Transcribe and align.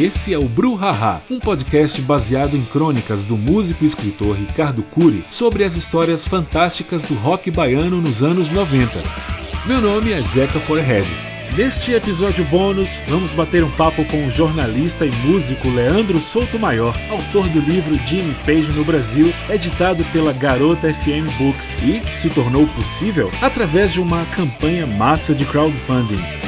Esse 0.00 0.32
é 0.32 0.38
o 0.38 0.48
Bruhaha, 0.48 1.20
um 1.30 1.38
podcast 1.38 2.00
baseado 2.00 2.56
em 2.56 2.62
crônicas 2.62 3.20
do 3.24 3.36
músico 3.36 3.84
e 3.84 3.86
escritor 3.86 4.34
Ricardo 4.34 4.82
Cury 4.82 5.22
sobre 5.30 5.62
as 5.62 5.76
histórias 5.76 6.26
fantásticas 6.26 7.02
do 7.02 7.12
rock 7.16 7.50
baiano 7.50 8.00
nos 8.00 8.22
anos 8.22 8.48
90. 8.48 8.98
Meu 9.66 9.78
nome 9.78 10.12
é 10.12 10.22
Zeca 10.22 10.58
Forehead. 10.58 11.06
Neste 11.54 11.92
episódio 11.92 12.46
bônus, 12.46 13.02
vamos 13.08 13.32
bater 13.32 13.62
um 13.62 13.70
papo 13.72 14.02
com 14.06 14.26
o 14.26 14.30
jornalista 14.30 15.04
e 15.04 15.10
músico 15.16 15.68
Leandro 15.68 16.18
Souto 16.18 16.58
Maior, 16.58 16.98
autor 17.10 17.46
do 17.48 17.60
livro 17.60 17.94
Jimmy 18.06 18.34
Page 18.46 18.72
no 18.72 18.86
Brasil, 18.86 19.30
editado 19.50 20.02
pela 20.14 20.32
Garota 20.32 20.94
FM 20.94 21.28
Books 21.36 21.76
e 21.82 22.00
que 22.00 22.16
se 22.16 22.30
tornou 22.30 22.66
possível 22.68 23.30
através 23.42 23.92
de 23.92 24.00
uma 24.00 24.24
campanha 24.24 24.86
massa 24.86 25.34
de 25.34 25.44
crowdfunding. 25.44 26.40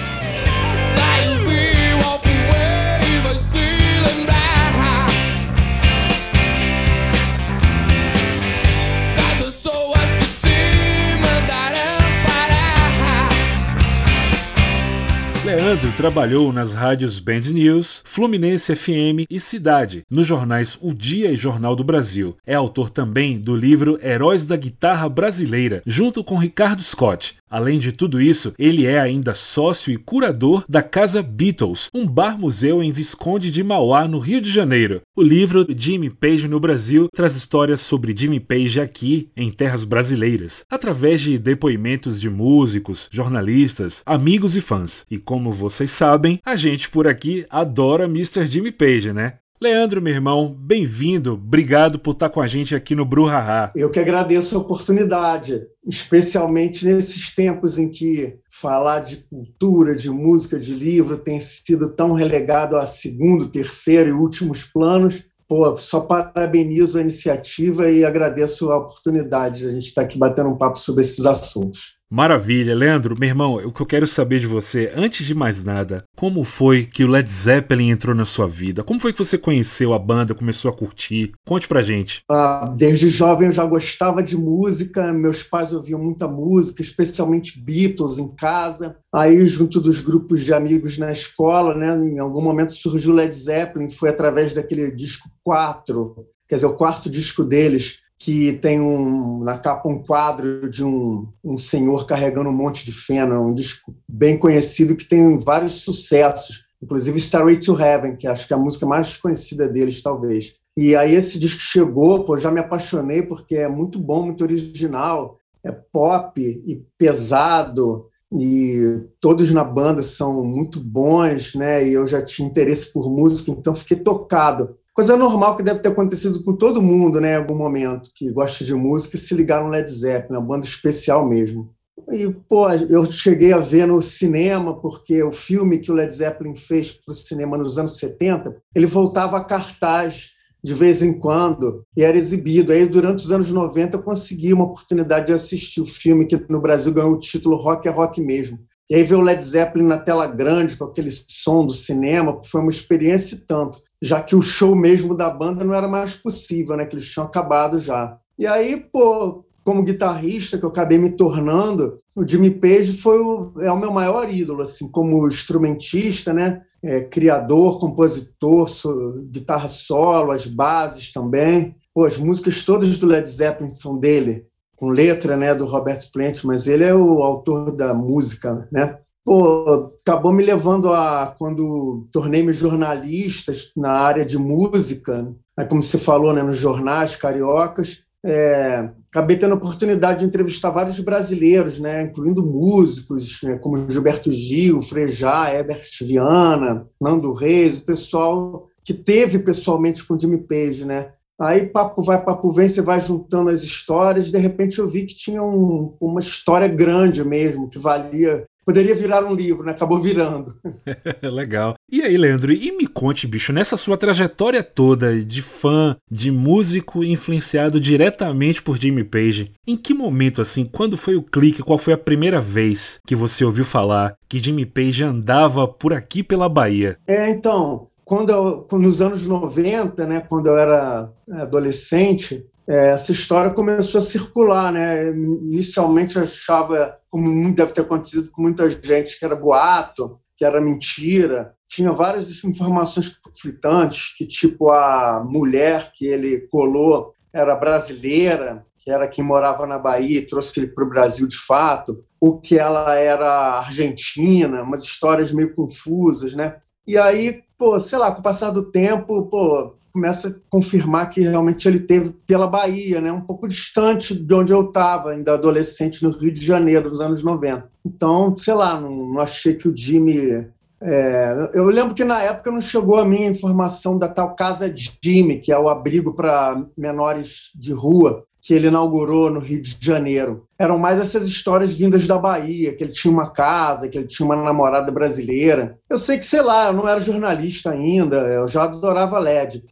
Leandro 15.45 15.91
trabalhou 15.97 16.53
nas 16.53 16.73
rádios 16.73 17.19
Band 17.19 17.41
News, 17.53 18.01
Fluminense 18.05 18.77
FM 18.77 19.27
e 19.29 19.41
Cidade, 19.41 20.05
nos 20.09 20.25
jornais 20.25 20.79
O 20.81 20.95
Dia 20.95 21.33
e 21.33 21.37
Jornal 21.37 21.75
do 21.75 21.83
Brasil. 21.83 22.37
É 22.47 22.55
autor 22.55 22.91
também 22.91 23.41
do 23.41 23.57
livro 23.57 23.99
Heróis 24.01 24.45
da 24.45 24.57
Guitarra 24.57 25.09
Brasileira, 25.09 25.83
junto 25.85 26.23
com 26.23 26.37
Ricardo 26.37 26.81
Scott. 26.81 27.35
Além 27.53 27.79
de 27.79 27.93
tudo 27.93 28.19
isso, 28.19 28.55
ele 28.59 28.87
é 28.87 28.99
ainda 28.99 29.35
sócio 29.35 29.93
e 29.93 29.99
curador 29.99 30.65
da 30.67 30.83
Casa 30.83 31.23
Beatles, 31.23 31.91
um 31.93 32.07
bar-museu 32.07 32.83
em 32.83 32.91
Visconde 32.91 33.51
de 33.51 33.63
Mauá, 33.63 34.09
no 34.09 34.19
Rio 34.19 34.41
de 34.41 34.51
Janeiro. 34.51 35.03
O 35.15 35.23
livro 35.23 35.67
Jimmy 35.69 36.09
Page 36.09 36.49
no 36.49 36.59
Brasil 36.59 37.09
traz 37.15 37.37
histórias 37.37 37.83
sobre 37.83 38.17
Jimmy 38.17 38.41
Page 38.41 38.81
aqui, 38.81 39.29
em 39.37 39.53
terras 39.53 39.85
brasileiras, 39.85 40.65
através 40.71 41.21
de 41.21 41.39
depoimentos 41.39 42.19
de 42.19 42.31
músicos, 42.31 43.07
jornalistas, 43.13 44.03
amigos 44.07 44.57
e 44.57 44.63
fãs. 44.63 45.05
E 45.11 45.19
como 45.19 45.53
vocês 45.53 45.91
sabem, 45.91 46.41
a 46.43 46.57
gente 46.57 46.89
por 46.89 47.07
aqui 47.07 47.45
adora 47.51 48.07
Mr. 48.07 48.47
Jimmy 48.47 48.73
Page, 48.73 49.13
né? 49.13 49.35
Leandro, 49.63 50.03
meu 50.03 50.13
irmão, 50.13 50.53
bem-vindo. 50.53 51.35
Obrigado 51.35 51.97
por 51.97 52.15
estar 52.15 52.29
com 52.29 52.41
a 52.41 52.49
gente 52.49 52.75
aqui 52.75 52.97
no 52.97 53.05
Bruhaha. 53.05 53.71
Eu 53.77 53.91
que 53.91 54.01
agradeço 54.01 54.57
a 54.57 54.61
oportunidade, 54.61 55.63
especialmente 55.87 56.85
nesses 56.85 57.33
tempos 57.33 57.79
em 57.79 57.89
que 57.89 58.41
falar 58.51 59.05
de 59.05 59.19
cultura, 59.19 59.95
de 59.95 60.11
música, 60.11 60.59
de 60.59 60.75
livro 60.75 61.17
tem 61.17 61.39
sido 61.39 61.91
tão 61.91 62.13
relegado 62.13 62.77
a 62.77 62.85
segundo, 62.85 63.47
terceiro 63.47 64.09
e 64.09 64.13
últimos 64.13 64.65
planos. 64.65 65.27
Pô, 65.47 65.77
só 65.77 66.01
parabenizo 66.01 66.99
a 66.99 67.03
iniciativa 67.03 67.89
e 67.89 68.05
agradeço 68.05 68.73
a 68.73 68.79
oportunidade 68.79 69.61
de 69.61 69.67
a 69.67 69.71
gente 69.71 69.85
estar 69.85 70.03
aqui 70.03 70.19
batendo 70.19 70.49
um 70.49 70.59
papo 70.59 70.77
sobre 70.77 71.03
esses 71.03 71.25
assuntos. 71.25 72.02
Maravilha, 72.13 72.75
Leandro, 72.75 73.15
meu 73.19 73.27
irmão, 73.27 73.55
o 73.55 73.73
que 73.73 73.81
eu 73.81 73.87
quero 73.87 74.07
saber 74.07 74.39
de 74.39 74.47
você, 74.47 74.93
antes 74.95 75.25
de 75.25 75.35
mais 75.35 75.65
nada, 75.65 76.05
como 76.15 76.45
foi 76.45 76.85
que 76.85 77.03
o 77.03 77.07
Led 77.07 77.27
Zeppelin 77.27 77.89
entrou 77.89 78.15
na 78.15 78.27
sua 78.27 78.47
vida? 78.47 78.85
Como 78.85 79.01
foi 79.01 79.15
que 79.15 79.19
você 79.19 79.39
conheceu 79.39 79.95
a 79.95 79.99
banda, 79.99 80.35
começou 80.35 80.71
a 80.71 80.77
curtir? 80.77 81.33
Conte 81.47 81.67
pra 81.67 81.81
gente. 81.81 82.21
Ah, 82.31 82.71
desde 82.77 83.09
jovem 83.09 83.47
eu 83.47 83.51
já 83.51 83.65
gostava 83.65 84.23
de 84.23 84.37
música, 84.37 85.11
meus 85.11 85.43
pais 85.43 85.73
ouviam 85.73 85.99
muita 85.99 86.29
música, 86.29 86.83
especialmente 86.83 87.59
Beatles 87.59 88.19
em 88.19 88.29
casa. 88.37 88.95
Aí, 89.11 89.47
junto 89.47 89.81
dos 89.81 90.03
grupos 90.03 90.45
de 90.45 90.53
amigos 90.53 90.99
na 90.99 91.11
escola, 91.11 91.75
né, 91.75 91.97
em 91.97 92.19
algum 92.19 92.43
momento 92.43 92.75
surgiu 92.75 93.13
o 93.13 93.17
Led 93.17 93.35
Zeppelin, 93.35 93.89
foi 93.89 94.11
através 94.11 94.53
daquele 94.53 94.91
disco 94.91 95.31
4, 95.43 96.15
quer 96.47 96.57
dizer, 96.57 96.67
o 96.67 96.77
quarto 96.77 97.09
disco 97.09 97.43
deles, 97.43 98.02
que 98.23 98.53
tem 98.53 98.81
um, 98.81 99.41
na 99.41 99.59
capa 99.59 99.89
um 99.89 100.01
quadro 100.01 100.71
de 100.71 100.85
um, 100.85 101.27
um 101.43 101.57
senhor 101.57 102.07
carregando 102.07 102.49
um 102.51 102.57
monte 102.57 102.85
de 102.85 102.93
feno, 102.93 103.49
um 103.49 103.53
disco 103.53 103.93
bem 104.09 104.39
conhecido 104.39 104.95
que 104.95 105.05
tem 105.05 105.37
vários 105.41 105.83
sucessos, 105.83 106.69
inclusive 106.81 107.19
Starway 107.19 107.59
to 107.59 107.77
Heaven, 107.77 108.15
que 108.15 108.29
acho 108.29 108.47
que 108.47 108.53
é 108.53 108.57
a 108.57 108.61
música 108.61 108.87
mais 108.87 109.17
conhecida 109.17 109.67
deles, 109.67 110.01
talvez. 110.01 110.55
E 110.77 110.95
aí 110.95 111.17
esse 111.17 111.37
disco 111.37 111.61
chegou, 111.61 112.23
pô, 112.23 112.37
já 112.37 112.53
me 112.53 112.61
apaixonei 112.61 113.23
porque 113.23 113.57
é 113.57 113.69
muito 113.69 113.99
bom, 113.99 114.23
muito 114.23 114.45
original, 114.45 115.37
é 115.65 115.73
pop 115.73 116.41
e 116.41 116.81
pesado, 116.97 118.07
e 118.33 119.03
todos 119.21 119.51
na 119.51 119.65
banda 119.65 120.01
são 120.01 120.45
muito 120.45 120.79
bons, 120.79 121.57
né? 121.57 121.89
E 121.89 121.93
eu 121.93 122.07
já 122.07 122.23
tinha 122.23 122.47
interesse 122.47 122.93
por 122.93 123.11
música, 123.11 123.51
então 123.51 123.75
fiquei 123.75 123.97
tocado. 123.97 124.79
Coisa 124.95 125.17
normal 125.17 125.57
que 125.57 125.63
deve 125.63 125.81
ter 125.81 125.89
acontecido 125.89 126.45
com 126.45 126.55
todo 126.55 126.83
mundo, 126.83 127.19
né, 127.19 127.33
em 127.33 127.37
algum 127.37 127.57
momento, 127.57 128.11
que 128.15 128.31
gosta 128.31 128.63
de 128.63 128.75
música 128.75 129.17
e 129.17 129.19
se 129.19 129.35
ligar 129.35 129.63
no 129.63 129.71
Led 129.71 129.91
Zeppelin, 129.91 130.39
uma 130.39 130.47
banda 130.47 130.67
especial 130.67 131.27
mesmo. 131.27 131.75
E, 132.11 132.29
pô, 132.49 132.69
eu 132.71 133.11
cheguei 133.11 133.55
a 133.55 133.59
ver 133.59 133.87
no 133.87 134.03
cinema, 134.03 134.79
porque 134.81 135.23
o 135.23 135.33
filme 135.33 135.79
que 135.79 135.91
o 135.91 135.95
Led 135.95 136.13
Zeppelin 136.13 136.55
fez 136.55 136.93
para 136.93 137.13
o 137.13 137.15
cinema 137.15 137.57
nos 137.57 137.79
anos 137.79 137.97
70, 137.97 138.55
ele 138.75 138.85
voltava 138.85 139.39
a 139.39 139.45
cartaz 139.45 140.33
de 140.63 140.75
vez 140.75 141.03
em 141.03 141.19
quando 141.19 141.85
e 141.97 142.03
era 142.03 142.17
exibido. 142.17 142.71
Aí, 142.71 142.87
durante 142.87 143.25
os 143.25 143.33
anos 143.33 143.51
90, 143.51 143.97
eu 143.97 144.03
consegui 144.03 144.53
uma 144.53 144.65
oportunidade 144.65 145.27
de 145.27 145.33
assistir 145.33 145.81
o 145.81 145.87
filme 145.87 146.27
que 146.27 146.37
no 146.51 146.61
Brasil 146.61 146.93
ganhou 146.93 147.13
o 147.13 147.19
título 147.19 147.57
Rock 147.57 147.89
é 147.89 147.91
Rock 147.91 148.21
mesmo. 148.21 148.59
E 148.91 148.95
aí 148.95 149.05
ver 149.05 149.15
o 149.15 149.23
Led 149.23 149.43
Zeppelin 149.43 149.87
na 149.87 149.97
tela 149.97 150.27
grande, 150.27 150.77
com 150.77 150.85
aquele 150.85 151.11
som 151.11 151.65
do 151.65 151.73
cinema, 151.73 152.41
foi 152.45 152.61
uma 152.61 152.71
experiência 152.71 153.37
e 153.37 153.47
tanto 153.47 153.81
já 154.03 154.21
que 154.21 154.35
o 154.35 154.43
show 154.43 154.75
mesmo 154.75 155.15
da 155.15 155.31
banda 155.31 155.65
não 155.65 155.73
era 155.73 155.87
mais 155.87 156.17
possível, 156.17 156.77
né? 156.77 156.85
Que 156.85 156.97
eles 156.97 157.09
tinham 157.09 157.25
acabado 157.25 157.79
já. 157.79 158.19
E 158.37 158.45
aí, 158.45 158.77
pô, 158.93 159.45
como 159.63 159.85
guitarrista 159.85 160.59
que 160.59 160.65
eu 160.65 160.71
acabei 160.71 160.99
me 160.99 161.17
tornando, 161.17 162.01
o 162.17 162.27
Jimmy 162.27 162.51
Page 162.51 162.95
foi 162.95 163.21
o, 163.21 163.53
é 163.61 163.71
o 163.71 163.79
meu 163.79 163.93
maior 163.93 164.29
ídolo, 164.29 164.63
assim, 164.63 164.91
como 164.91 165.25
instrumentista, 165.25 166.33
né? 166.33 166.63
É, 166.83 167.03
criador, 167.05 167.79
compositor, 167.79 168.69
so, 168.69 169.25
guitarra 169.31 169.69
solo, 169.69 170.33
as 170.33 170.47
bases 170.47 171.13
também. 171.13 171.77
Pô, 171.95 172.05
as 172.05 172.19
músicas 172.19 172.65
todas 172.65 172.97
do 172.97 173.07
Led 173.07 173.29
Zeppelin 173.29 173.69
são 173.69 173.97
dele, 173.99 174.47
com 174.75 174.89
letra, 174.89 175.37
né, 175.37 175.55
do 175.55 175.65
Robert 175.65 176.11
Plant, 176.13 176.43
mas 176.43 176.67
ele 176.67 176.83
é 176.83 176.93
o 176.93 177.23
autor 177.23 177.71
da 177.71 177.95
música, 177.95 178.69
né? 178.73 178.99
Pô, 179.25 179.93
acabou 180.01 180.33
me 180.33 180.45
levando 180.45 180.93
a 180.93 181.35
quando 181.39 182.09
tornei-me 182.13 182.53
jornalista 182.53 183.53
na 183.77 183.91
área 183.91 184.25
de 184.25 184.37
música, 184.37 185.33
aí 185.57 185.67
como 185.67 185.83
você 185.83 185.99
falou, 185.99 186.33
né, 186.33 186.43
nos 186.43 186.57
jornais 186.57 187.17
cariocas, 187.17 188.05
é, 188.25 188.89
acabei 189.11 189.37
tendo 189.37 189.53
a 189.53 189.57
oportunidade 189.57 190.21
de 190.21 190.27
entrevistar 190.27 190.71
vários 190.71 190.99
brasileiros, 191.01 191.79
né, 191.79 192.03
incluindo 192.03 192.45
músicos, 192.45 193.41
né, 193.43 193.59
como 193.59 193.89
Gilberto 193.89 194.31
Gil, 194.31 194.81
Frejá, 194.81 195.53
Herbert 195.53 195.89
Viana, 196.03 196.87
Nando 197.01 197.33
Reis, 197.33 197.79
o 197.79 197.85
pessoal 197.85 198.69
que 198.85 198.95
teve 198.95 199.39
pessoalmente 199.39 200.05
com 200.05 200.19
Jimmy 200.19 200.39
Page, 200.39 200.85
né? 200.85 201.13
Aí 201.41 201.67
papo 201.67 202.03
vai, 202.03 202.23
papo 202.25 202.51
vem, 202.53 202.69
você 202.69 202.83
vai 202.83 203.01
juntando 203.01 203.51
as 203.51 203.63
histórias, 203.63 204.31
de 204.31 204.39
repente 204.39 204.79
eu 204.79 204.87
vi 204.87 205.07
que 205.07 205.15
tinha 205.15 205.43
um, 205.43 205.97
uma 206.01 206.21
história 206.21 206.69
grande 206.69 207.25
mesmo, 207.25 207.69
que 207.69 207.79
valia 207.79 208.45
Poderia 208.65 208.95
virar 208.95 209.25
um 209.25 209.35
livro, 209.35 209.65
né? 209.65 209.73
Acabou 209.73 209.99
virando. 209.99 210.55
Legal. 211.23 211.75
E 211.91 212.03
aí, 212.03 212.17
Leandro, 212.17 212.53
e 212.53 212.71
me 212.73 212.87
conte, 212.87 213.27
bicho, 213.27 213.53
nessa 213.53 213.77
sua 213.77 213.97
trajetória 213.97 214.63
toda 214.63 215.23
de 215.23 215.43
fã, 215.43 215.97
de 216.11 216.31
músico 216.31 217.03
influenciado 217.03 217.81
diretamente 217.81 218.63
por 218.63 218.79
Jimmy 218.79 219.05
Page, 219.05 219.53
em 219.67 219.77
que 219.77 219.93
momento, 219.93 220.41
assim, 220.41 220.65
quando 220.65 220.97
foi 220.97 221.17
o 221.17 221.23
clique, 221.23 221.63
qual 221.63 221.79
foi 221.79 221.93
a 221.93 221.99
primeira 221.99 222.41
vez 222.41 223.01
que 223.07 223.17
você 223.17 223.45
ouviu 223.45 223.65
falar 223.65 224.15
que 224.29 224.39
Jimmy 224.39 224.65
Page 224.65 225.03
andava 225.03 225.67
por 225.67 225.93
aqui 225.93 226.23
pela 226.23 226.49
Bahia? 226.49 226.97
É, 227.07 227.29
então, 227.31 227.89
quando 228.05 228.31
eu, 228.31 228.67
nos 228.79 229.01
anos 229.01 229.27
90, 229.27 230.07
né, 230.07 230.21
quando 230.29 230.47
eu 230.47 230.57
era 230.57 231.11
adolescente, 231.31 232.45
essa 232.67 233.13
história 233.13 233.51
começou 233.51 233.99
a 233.99 234.05
circular, 234.05 234.73
né? 234.73 235.11
Inicialmente 235.11 236.17
eu 236.17 236.23
achava, 236.23 236.97
como 237.11 237.53
deve 237.55 237.73
ter 237.73 237.81
acontecido 237.81 238.31
com 238.31 238.43
muita 238.43 238.69
gente, 238.69 239.19
que 239.19 239.25
era 239.25 239.35
boato, 239.35 240.19
que 240.37 240.45
era 240.45 240.61
mentira. 240.61 241.55
Tinha 241.69 241.93
várias 241.93 242.45
informações 242.45 243.19
conflitantes, 243.19 244.15
que 244.17 244.27
tipo 244.27 244.71
a 244.71 245.25
mulher 245.27 245.93
que 245.95 246.07
ele 246.07 246.47
colou 246.51 247.13
era 247.33 247.57
brasileira, 247.57 248.65
que 248.79 248.91
era 248.91 249.09
quem 249.09 249.25
morava 249.25 249.67
na 249.67 249.79
Bahia 249.79 250.19
e 250.19 250.27
trouxe 250.27 250.61
ele 250.61 250.69
para 250.69 250.85
o 250.85 250.89
Brasil 250.89 251.27
de 251.27 251.39
fato, 251.39 252.05
ou 252.21 252.41
que 252.41 252.59
ela 252.59 252.95
era 252.97 253.59
argentina, 253.59 254.63
umas 254.63 254.83
histórias 254.83 255.33
meio 255.33 255.55
confusas, 255.55 256.35
né? 256.35 256.57
E 256.87 256.99
aí, 256.99 257.43
pô, 257.57 257.79
sei 257.79 257.99
lá, 257.99 258.11
com 258.13 258.21
o 258.21 258.23
passar 258.23 258.51
do 258.51 258.71
tempo, 258.71 259.29
pô, 259.29 259.77
começa 259.93 260.29
a 260.29 260.33
confirmar 260.51 261.11
que 261.11 261.21
realmente 261.21 261.69
ele 261.69 261.81
teve 261.81 262.11
pela 262.27 262.47
Bahia, 262.47 263.01
né, 263.01 263.13
um 263.13 263.21
pouco 263.21 263.47
distante 263.47 264.15
de 264.15 264.35
onde 264.35 264.53
eu 264.53 264.63
estava, 264.63 265.11
ainda 265.11 265.35
adolescente, 265.35 266.03
no 266.03 266.11
Rio 266.11 266.33
de 266.33 266.45
Janeiro, 266.45 266.89
nos 266.89 267.01
anos 267.01 267.23
90. 267.23 267.71
Então, 267.85 268.35
sei 268.37 268.55
lá, 268.55 268.81
não, 268.81 268.91
não 269.13 269.21
achei 269.21 269.55
que 269.55 269.69
o 269.69 269.77
Jimmy 269.77 270.47
É, 270.85 271.51
eu 271.55 271.67
lembro 271.67 271.95
que 271.95 272.03
na 272.03 272.21
época 272.23 272.51
não 272.51 272.61
chegou 272.61 272.99
a 272.99 273.05
minha 273.05 273.29
informação 273.29 273.97
da 273.97 274.09
tal 274.09 274.35
Casa 274.35 274.73
Jimmy, 274.75 275.39
que 275.39 275.53
é 275.53 275.59
o 275.59 275.69
abrigo 275.69 276.13
para 276.13 276.61
menores 276.77 277.53
de 277.55 277.73
rua, 277.73 278.25
que 278.41 278.53
ele 278.53 278.67
inaugurou 278.67 279.31
no 279.31 279.39
Rio 279.39 279.63
de 279.63 279.77
Janeiro. 279.81 280.45
Eram 280.59 280.77
mais 280.77 280.99
essas 280.99 281.23
histórias 281.23 281.73
vindas 281.73 282.09
da 282.09 282.19
Bahia, 282.19 282.75
que 282.75 282.83
ele 282.83 282.93
tinha 282.93 283.13
uma 283.13 283.31
casa, 283.31 283.89
que 283.89 283.97
ele 283.97 284.09
tinha 284.09 284.27
uma 284.27 284.35
namorada 284.35 284.91
brasileira. 284.91 285.79
Eu 285.89 285.97
sei 285.97 286.19
que, 286.19 286.25
sei 286.25 286.43
lá, 286.43 286.67
eu 286.67 286.73
não 286.73 286.89
era 286.89 286.99
jornalista 286.99 287.71
ainda, 287.71 288.17
eu 288.17 288.49
já 288.49 288.65
adorava 288.65 289.21
LED. 289.21 289.63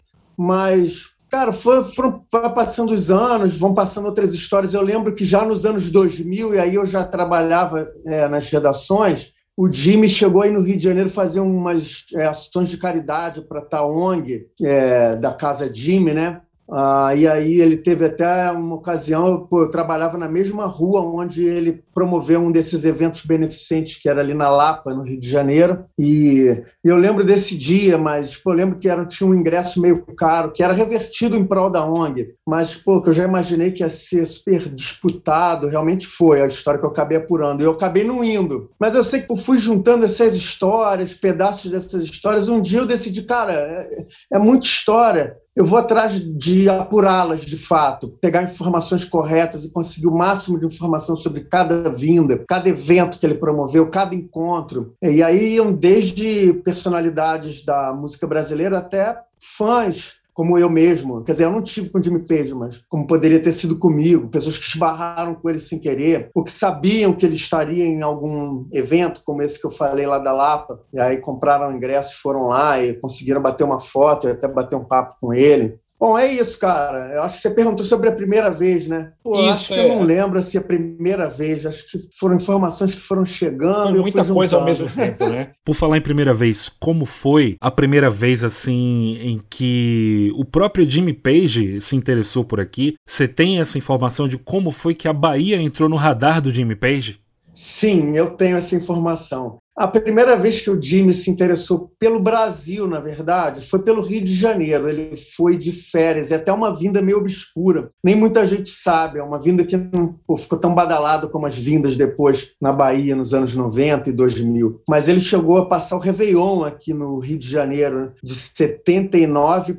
Mas, 0.43 1.11
cara, 1.31 1.53
foi, 1.53 1.85
foram, 1.85 2.25
foi 2.31 2.49
passando 2.49 2.93
os 2.93 3.11
anos, 3.11 3.59
vão 3.59 3.75
passando 3.75 4.07
outras 4.07 4.33
histórias. 4.33 4.73
Eu 4.73 4.81
lembro 4.81 5.15
que 5.15 5.23
já 5.23 5.45
nos 5.45 5.67
anos 5.67 5.91
2000, 5.91 6.55
e 6.55 6.59
aí 6.59 6.77
eu 6.77 6.87
já 6.87 7.05
trabalhava 7.05 7.87
é, 8.07 8.27
nas 8.27 8.49
redações, 8.49 9.35
o 9.55 9.71
Jimmy 9.71 10.09
chegou 10.09 10.41
aí 10.41 10.51
no 10.51 10.63
Rio 10.63 10.79
de 10.79 10.85
Janeiro 10.85 11.11
fazer 11.11 11.41
umas 11.41 12.07
é, 12.15 12.25
ações 12.25 12.71
de 12.71 12.79
caridade 12.79 13.43
para 13.43 13.67
a 13.71 13.87
ONG, 13.87 14.47
é, 14.63 15.17
da 15.17 15.35
Casa 15.35 15.71
Jimmy, 15.71 16.15
né? 16.15 16.41
Ah, 16.73 17.13
e 17.17 17.27
aí 17.27 17.61
ele 17.61 17.77
teve 17.77 18.05
até 18.05 18.49
uma 18.53 18.77
ocasião, 18.77 19.45
pô, 19.45 19.65
eu 19.65 19.71
trabalhava 19.73 20.17
na 20.17 20.29
mesma 20.29 20.67
rua 20.67 21.01
onde 21.01 21.45
ele 21.45 21.83
promoveu 21.93 22.41
um 22.41 22.53
desses 22.53 22.85
eventos 22.85 23.27
beneficentes, 23.27 24.01
que 24.01 24.09
era 24.09 24.21
ali 24.21 24.35
na 24.35 24.49
Lapa, 24.49 24.95
no 24.95 25.03
Rio 25.03 25.19
de 25.19 25.29
Janeiro. 25.29 25.85
E 25.99 26.63
eu 26.83 26.97
lembro 26.97 27.25
desse 27.25 27.57
dia, 27.57 27.99
mas 27.99 28.37
pô, 28.37 28.53
eu 28.53 28.57
lembro 28.57 28.79
que 28.79 28.89
era, 28.89 29.05
tinha 29.05 29.29
um 29.29 29.35
ingresso 29.35 29.81
meio 29.81 30.05
caro, 30.17 30.51
que 30.51 30.63
era 30.63 30.73
revertido 30.73 31.37
em 31.37 31.45
prol 31.45 31.71
da 31.71 31.85
ONG, 31.85 32.35
mas 32.47 32.75
pô, 32.75 33.01
que 33.01 33.09
eu 33.09 33.13
já 33.13 33.25
imaginei 33.25 33.71
que 33.71 33.83
ia 33.83 33.89
ser 33.89 34.25
super 34.27 34.69
disputado, 34.69 35.69
realmente 35.69 36.07
foi 36.07 36.41
a 36.41 36.47
história 36.47 36.81
que 36.81 36.87
eu 36.87 36.91
acabei 36.91 37.19
apurando. 37.19 37.61
E 37.61 37.65
eu 37.65 37.73
acabei 37.73 38.05
não 38.05 38.25
indo. 38.25 38.71
Mas 38.79 38.95
eu 38.95 39.05
sei 39.05 39.21
que 39.21 39.37
fui 39.37 39.59
juntando 39.59 40.05
essas 40.05 40.35
histórias, 40.35 41.13
pedaços 41.13 41.71
dessas 41.71 42.03
histórias. 42.03 42.49
Um 42.49 42.61
dia 42.61 42.81
eu 42.81 42.87
decidi, 42.87 43.23
cara, 43.23 43.53
é, 43.53 44.07
é 44.35 44.39
muita 44.39 44.67
história 44.67 45.37
eu 45.57 45.65
vou 45.65 45.79
atrás 45.79 46.21
de 46.21 46.69
apurá-las 46.69 47.45
de 47.45 47.57
fato, 47.57 48.17
pegar 48.21 48.45
informações 48.45 49.05
corretas 49.05 49.65
e 49.65 49.73
conseguir 49.73 50.07
o 50.07 50.17
máximo 50.17 50.59
de 50.59 50.67
informação 50.67 51.17
sobre 51.17 51.43
cada 51.43 51.91
vinda, 51.91 52.45
cada 52.49 52.69
evento 52.69 53.19
que 53.19 53.27
ele 53.27 53.35
promoveu, 53.35 53.91
cada 53.91 54.15
encontro. 54.15 54.95
E 55.03 55.23
aí 55.23 55.55
iam 55.55 55.73
desde 55.73 56.55
personalidades 56.71 57.65
da 57.65 57.93
música 57.93 58.27
brasileira 58.27 58.79
até 58.79 59.19
fãs 59.57 60.21
como 60.33 60.57
eu 60.57 60.71
mesmo. 60.71 61.23
Quer 61.23 61.33
dizer, 61.33 61.45
eu 61.45 61.51
não 61.51 61.61
tive 61.61 61.91
com 61.91 61.99
o 61.99 62.03
Jimmy 62.03 62.27
Page, 62.27 62.55
mas 62.55 62.79
como 62.89 63.07
poderia 63.07 63.43
ter 63.43 63.53
sido 63.53 63.77
comigo, 63.77 64.29
pessoas 64.29 64.57
que 64.57 64.65
esbarraram 64.65 65.35
com 65.35 65.51
ele 65.51 65.59
sem 65.59 65.79
querer, 65.79 66.31
ou 66.35 66.45
que 66.45 66.53
sabiam 66.53 67.13
que 67.13 67.27
ele 67.27 67.35
estaria 67.35 67.85
em 67.85 68.01
algum 68.01 68.65
evento, 68.73 69.23
como 69.25 69.43
esse 69.43 69.61
que 69.61 69.67
eu 69.67 69.71
falei 69.71 70.07
lá 70.07 70.19
da 70.19 70.33
Lapa, 70.33 70.81
e 70.95 71.01
aí 71.01 71.19
compraram 71.19 71.77
ingresso 71.77 72.15
e 72.15 72.23
foram 72.23 72.47
lá 72.47 72.81
e 72.81 72.95
conseguiram 72.95 73.43
bater 73.43 73.65
uma 73.65 73.81
foto 73.81 74.29
e 74.29 74.31
até 74.31 74.49
bater 74.49 74.77
um 74.77 74.85
papo 74.85 75.17
com 75.21 75.35
ele. 75.35 75.79
Bom, 76.01 76.19
é 76.19 76.33
isso, 76.33 76.59
cara. 76.59 77.13
Eu 77.13 77.23
acho 77.23 77.37
que 77.37 77.43
você 77.43 77.51
perguntou 77.51 77.85
sobre 77.85 78.09
a 78.09 78.13
primeira 78.13 78.51
vez, 78.51 78.89
né? 78.89 79.13
Pô, 79.23 79.39
isso, 79.39 79.51
acho 79.51 79.69
que 79.75 79.81
é. 79.81 79.85
eu 79.85 79.97
não 79.97 80.03
lembro 80.03 80.41
se 80.41 80.57
a 80.57 80.63
primeira 80.63 81.29
vez. 81.29 81.67
Acho 81.67 81.87
que 81.91 81.99
foram 82.19 82.37
informações 82.37 82.95
que 82.95 83.01
foram 83.03 83.27
chegando. 83.27 83.91
Foi 83.91 84.01
muita 84.01 84.25
coisa 84.25 84.57
ao 84.57 84.65
mesmo 84.65 84.89
tempo, 84.89 85.27
né? 85.27 85.51
Por 85.63 85.75
falar 85.75 85.99
em 85.99 86.01
primeira 86.01 86.33
vez, 86.33 86.71
como 86.81 87.05
foi 87.05 87.57
a 87.61 87.71
primeira 87.71 88.09
vez, 88.09 88.43
assim, 88.43 89.19
em 89.21 89.43
que 89.51 90.33
o 90.37 90.45
próprio 90.45 90.89
Jimmy 90.89 91.13
Page 91.13 91.83
se 91.83 91.95
interessou 91.95 92.45
por 92.45 92.61
aqui? 92.61 92.95
Você 93.07 93.29
tem 93.29 93.61
essa 93.61 93.77
informação 93.77 94.27
de 94.27 94.39
como 94.39 94.71
foi 94.71 94.95
que 94.95 95.07
a 95.07 95.13
Bahia 95.13 95.61
entrou 95.61 95.87
no 95.87 95.97
radar 95.97 96.41
do 96.41 96.51
Jimmy 96.51 96.77
Page? 96.77 97.21
Sim, 97.55 98.17
eu 98.17 98.31
tenho 98.31 98.57
essa 98.57 98.75
informação. 98.75 99.59
A 99.81 99.89
primeira 99.89 100.37
vez 100.37 100.61
que 100.61 100.69
o 100.69 100.79
Jimmy 100.79 101.11
se 101.11 101.31
interessou 101.31 101.91
pelo 101.99 102.21
Brasil, 102.21 102.87
na 102.87 103.01
verdade, 103.01 103.67
foi 103.67 103.79
pelo 103.79 104.03
Rio 104.03 104.23
de 104.23 104.35
Janeiro. 104.35 104.91
Ele 104.91 105.17
foi 105.17 105.57
de 105.57 105.73
férias, 105.73 106.31
é 106.31 106.35
até 106.35 106.53
uma 106.53 106.77
vinda 106.77 107.01
meio 107.01 107.17
obscura. 107.17 107.91
Nem 108.05 108.15
muita 108.15 108.45
gente 108.45 108.69
sabe, 108.69 109.19
é 109.19 109.23
uma 109.23 109.41
vinda 109.41 109.65
que 109.65 109.79
não 109.79 110.15
pô, 110.27 110.37
ficou 110.37 110.59
tão 110.59 110.75
badalada 110.75 111.29
como 111.29 111.47
as 111.47 111.57
vindas 111.57 111.97
depois 111.97 112.53
na 112.61 112.75
Bahia, 112.75 113.17
nos 113.17 113.33
anos 113.33 113.57
90 113.57 114.11
e 114.11 114.13
2000. 114.13 114.83
Mas 114.87 115.09
ele 115.09 115.19
chegou 115.19 115.57
a 115.57 115.65
passar 115.65 115.97
o 115.97 116.01
Réveillon 116.01 116.63
aqui 116.63 116.93
no 116.93 117.19
Rio 117.19 117.39
de 117.39 117.49
Janeiro, 117.49 118.13
de 118.23 118.35
79 118.35 119.73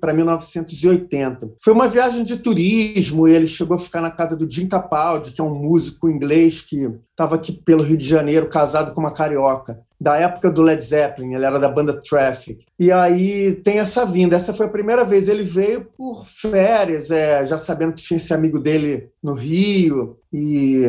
para 0.00 0.14
1980. 0.14 1.56
Foi 1.62 1.74
uma 1.74 1.88
viagem 1.88 2.24
de 2.24 2.38
turismo 2.38 3.28
e 3.28 3.34
ele 3.34 3.46
chegou 3.46 3.74
a 3.74 3.78
ficar 3.78 4.00
na 4.00 4.10
casa 4.10 4.34
do 4.34 4.50
Jim 4.50 4.66
Capaldi, 4.66 5.32
que 5.32 5.42
é 5.42 5.44
um 5.44 5.54
músico 5.54 6.08
inglês 6.08 6.62
que 6.62 6.90
estava 7.12 7.36
aqui 7.36 7.52
pelo 7.52 7.82
Rio 7.82 7.96
de 7.96 8.06
Janeiro, 8.06 8.48
casado 8.48 8.92
com 8.92 9.00
uma 9.00 9.12
carioca, 9.12 9.80
da 10.02 10.16
época 10.16 10.50
do 10.50 10.62
Led 10.62 10.82
Zeppelin, 10.82 11.34
ele 11.34 11.44
era 11.44 11.58
da 11.58 11.68
banda 11.68 12.02
Traffic. 12.02 12.64
E 12.78 12.90
aí 12.90 13.54
tem 13.62 13.78
essa 13.78 14.04
vinda. 14.04 14.34
Essa 14.34 14.52
foi 14.52 14.66
a 14.66 14.70
primeira 14.70 15.04
vez. 15.04 15.28
Ele 15.28 15.44
veio 15.44 15.86
por 15.96 16.26
férias, 16.26 17.10
é, 17.12 17.46
já 17.46 17.56
sabendo 17.56 17.92
que 17.94 18.02
tinha 18.02 18.16
esse 18.16 18.34
amigo 18.34 18.58
dele 18.58 19.10
no 19.22 19.34
Rio. 19.34 20.16
E, 20.32 20.82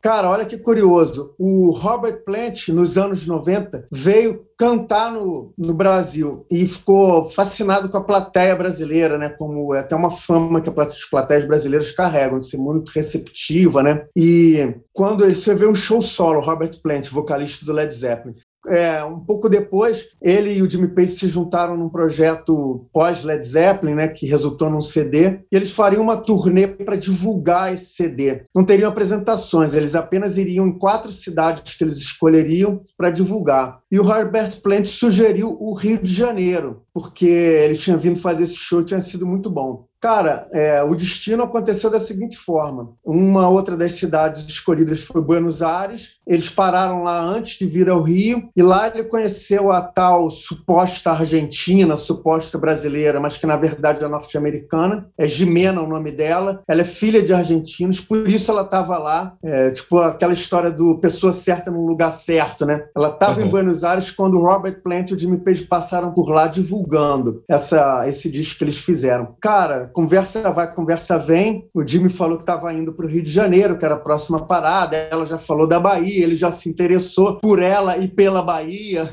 cara, 0.00 0.30
olha 0.30 0.44
que 0.44 0.58
curioso. 0.58 1.34
O 1.38 1.70
Robert 1.70 2.22
Plant, 2.24 2.68
nos 2.68 2.96
anos 2.96 3.26
90, 3.26 3.88
veio 3.90 4.46
cantar 4.56 5.10
no, 5.10 5.52
no 5.58 5.74
Brasil 5.74 6.46
e 6.50 6.66
ficou 6.66 7.24
fascinado 7.24 7.88
com 7.88 7.96
a 7.96 8.04
plateia 8.04 8.54
brasileira, 8.54 9.18
né? 9.18 9.30
Como 9.30 9.74
é 9.74 9.80
até 9.80 9.96
uma 9.96 10.10
fama 10.10 10.60
que 10.60 10.68
as 10.68 11.04
plateias 11.06 11.46
brasileiras 11.46 11.90
carregam, 11.90 12.38
de 12.38 12.46
ser 12.46 12.58
muito 12.58 12.90
receptiva, 12.90 13.82
né? 13.82 14.04
E 14.14 14.74
quando 14.92 15.24
ele, 15.24 15.34
você 15.34 15.54
vê 15.54 15.66
um 15.66 15.74
show 15.74 16.00
solo, 16.02 16.40
Robert 16.40 16.80
Plant, 16.82 17.08
vocalista 17.08 17.64
do 17.64 17.72
Led 17.72 17.92
Zeppelin, 17.92 18.36
é, 18.66 19.02
um 19.04 19.20
pouco 19.20 19.48
depois, 19.48 20.08
ele 20.20 20.52
e 20.52 20.62
o 20.62 20.68
Jimmy 20.68 20.88
Page 20.88 21.12
se 21.12 21.26
juntaram 21.26 21.76
num 21.76 21.88
projeto 21.88 22.86
pós-Led 22.92 23.44
Zeppelin, 23.44 23.94
né, 23.94 24.08
que 24.08 24.26
resultou 24.26 24.68
num 24.70 24.80
CD, 24.80 25.40
e 25.50 25.56
eles 25.56 25.70
fariam 25.70 26.02
uma 26.02 26.16
turnê 26.16 26.66
para 26.66 26.96
divulgar 26.96 27.72
esse 27.72 27.94
CD. 27.94 28.42
Não 28.54 28.64
teriam 28.64 28.90
apresentações, 28.90 29.74
eles 29.74 29.94
apenas 29.94 30.36
iriam 30.36 30.66
em 30.66 30.78
quatro 30.78 31.10
cidades 31.10 31.74
que 31.74 31.84
eles 31.84 31.96
escolheriam 31.96 32.82
para 32.96 33.10
divulgar. 33.10 33.80
E 33.90 33.98
o 33.98 34.08
Herbert 34.08 34.60
Plant 34.62 34.86
sugeriu 34.86 35.56
o 35.60 35.74
Rio 35.74 35.98
de 35.98 36.12
Janeiro, 36.12 36.82
porque 36.92 37.26
ele 37.26 37.74
tinha 37.74 37.96
vindo 37.96 38.18
fazer 38.18 38.44
esse 38.44 38.56
show, 38.56 38.82
tinha 38.82 39.00
sido 39.00 39.26
muito 39.26 39.50
bom. 39.50 39.89
Cara, 40.00 40.46
é, 40.50 40.82
o 40.82 40.94
destino 40.94 41.42
aconteceu 41.42 41.90
da 41.90 41.98
seguinte 41.98 42.38
forma: 42.38 42.94
uma 43.04 43.48
outra 43.48 43.76
das 43.76 43.92
cidades 43.92 44.46
escolhidas 44.48 45.02
foi 45.02 45.20
Buenos 45.20 45.62
Aires. 45.62 46.18
Eles 46.26 46.48
pararam 46.48 47.02
lá 47.02 47.20
antes 47.20 47.58
de 47.58 47.66
vir 47.66 47.90
ao 47.90 48.02
Rio 48.02 48.48
e 48.56 48.62
lá 48.62 48.88
ele 48.88 49.04
conheceu 49.04 49.70
a 49.70 49.82
tal 49.82 50.30
suposta 50.30 51.10
argentina, 51.10 51.96
suposta 51.96 52.56
brasileira, 52.56 53.20
mas 53.20 53.36
que 53.36 53.46
na 53.46 53.56
verdade 53.56 54.02
é 54.02 54.08
norte-americana. 54.08 55.06
É 55.18 55.26
Jimena 55.26 55.82
o 55.82 55.88
nome 55.88 56.10
dela. 56.10 56.62
Ela 56.66 56.80
é 56.80 56.84
filha 56.84 57.22
de 57.22 57.34
argentinos, 57.34 58.00
por 58.00 58.26
isso 58.26 58.50
ela 58.50 58.62
estava 58.62 58.96
lá. 58.96 59.34
É, 59.44 59.70
tipo 59.70 59.98
aquela 59.98 60.32
história 60.32 60.70
do 60.70 60.98
pessoa 60.98 61.32
certa 61.32 61.70
no 61.70 61.84
lugar 61.84 62.10
certo, 62.10 62.64
né? 62.64 62.86
Ela 62.96 63.08
estava 63.08 63.40
uhum. 63.40 63.46
em 63.46 63.50
Buenos 63.50 63.84
Aires 63.84 64.10
quando 64.10 64.38
o 64.38 64.42
Robert 64.42 64.80
Plant 64.82 65.10
e 65.10 65.14
o 65.14 65.18
Jimmy 65.18 65.38
Page 65.38 65.64
passaram 65.64 66.12
por 66.12 66.30
lá 66.30 66.46
divulgando 66.46 67.42
essa, 67.48 68.08
esse 68.08 68.30
disco 68.30 68.58
que 68.58 68.64
eles 68.64 68.78
fizeram. 68.78 69.34
Cara 69.40 69.89
conversa 69.92 70.50
vai, 70.50 70.72
conversa 70.72 71.18
vem. 71.18 71.68
O 71.74 71.86
Jimmy 71.86 72.10
falou 72.10 72.36
que 72.36 72.42
estava 72.42 72.72
indo 72.72 72.92
para 72.92 73.06
o 73.06 73.08
Rio 73.08 73.22
de 73.22 73.30
Janeiro, 73.30 73.78
que 73.78 73.84
era 73.84 73.94
a 73.94 73.98
próxima 73.98 74.46
parada. 74.46 74.96
Ela 74.96 75.24
já 75.24 75.38
falou 75.38 75.66
da 75.66 75.78
Bahia, 75.78 76.24
ele 76.24 76.34
já 76.34 76.50
se 76.50 76.68
interessou 76.68 77.36
por 77.36 77.60
ela 77.60 77.96
e 77.96 78.08
pela 78.08 78.42
Bahia. 78.42 79.08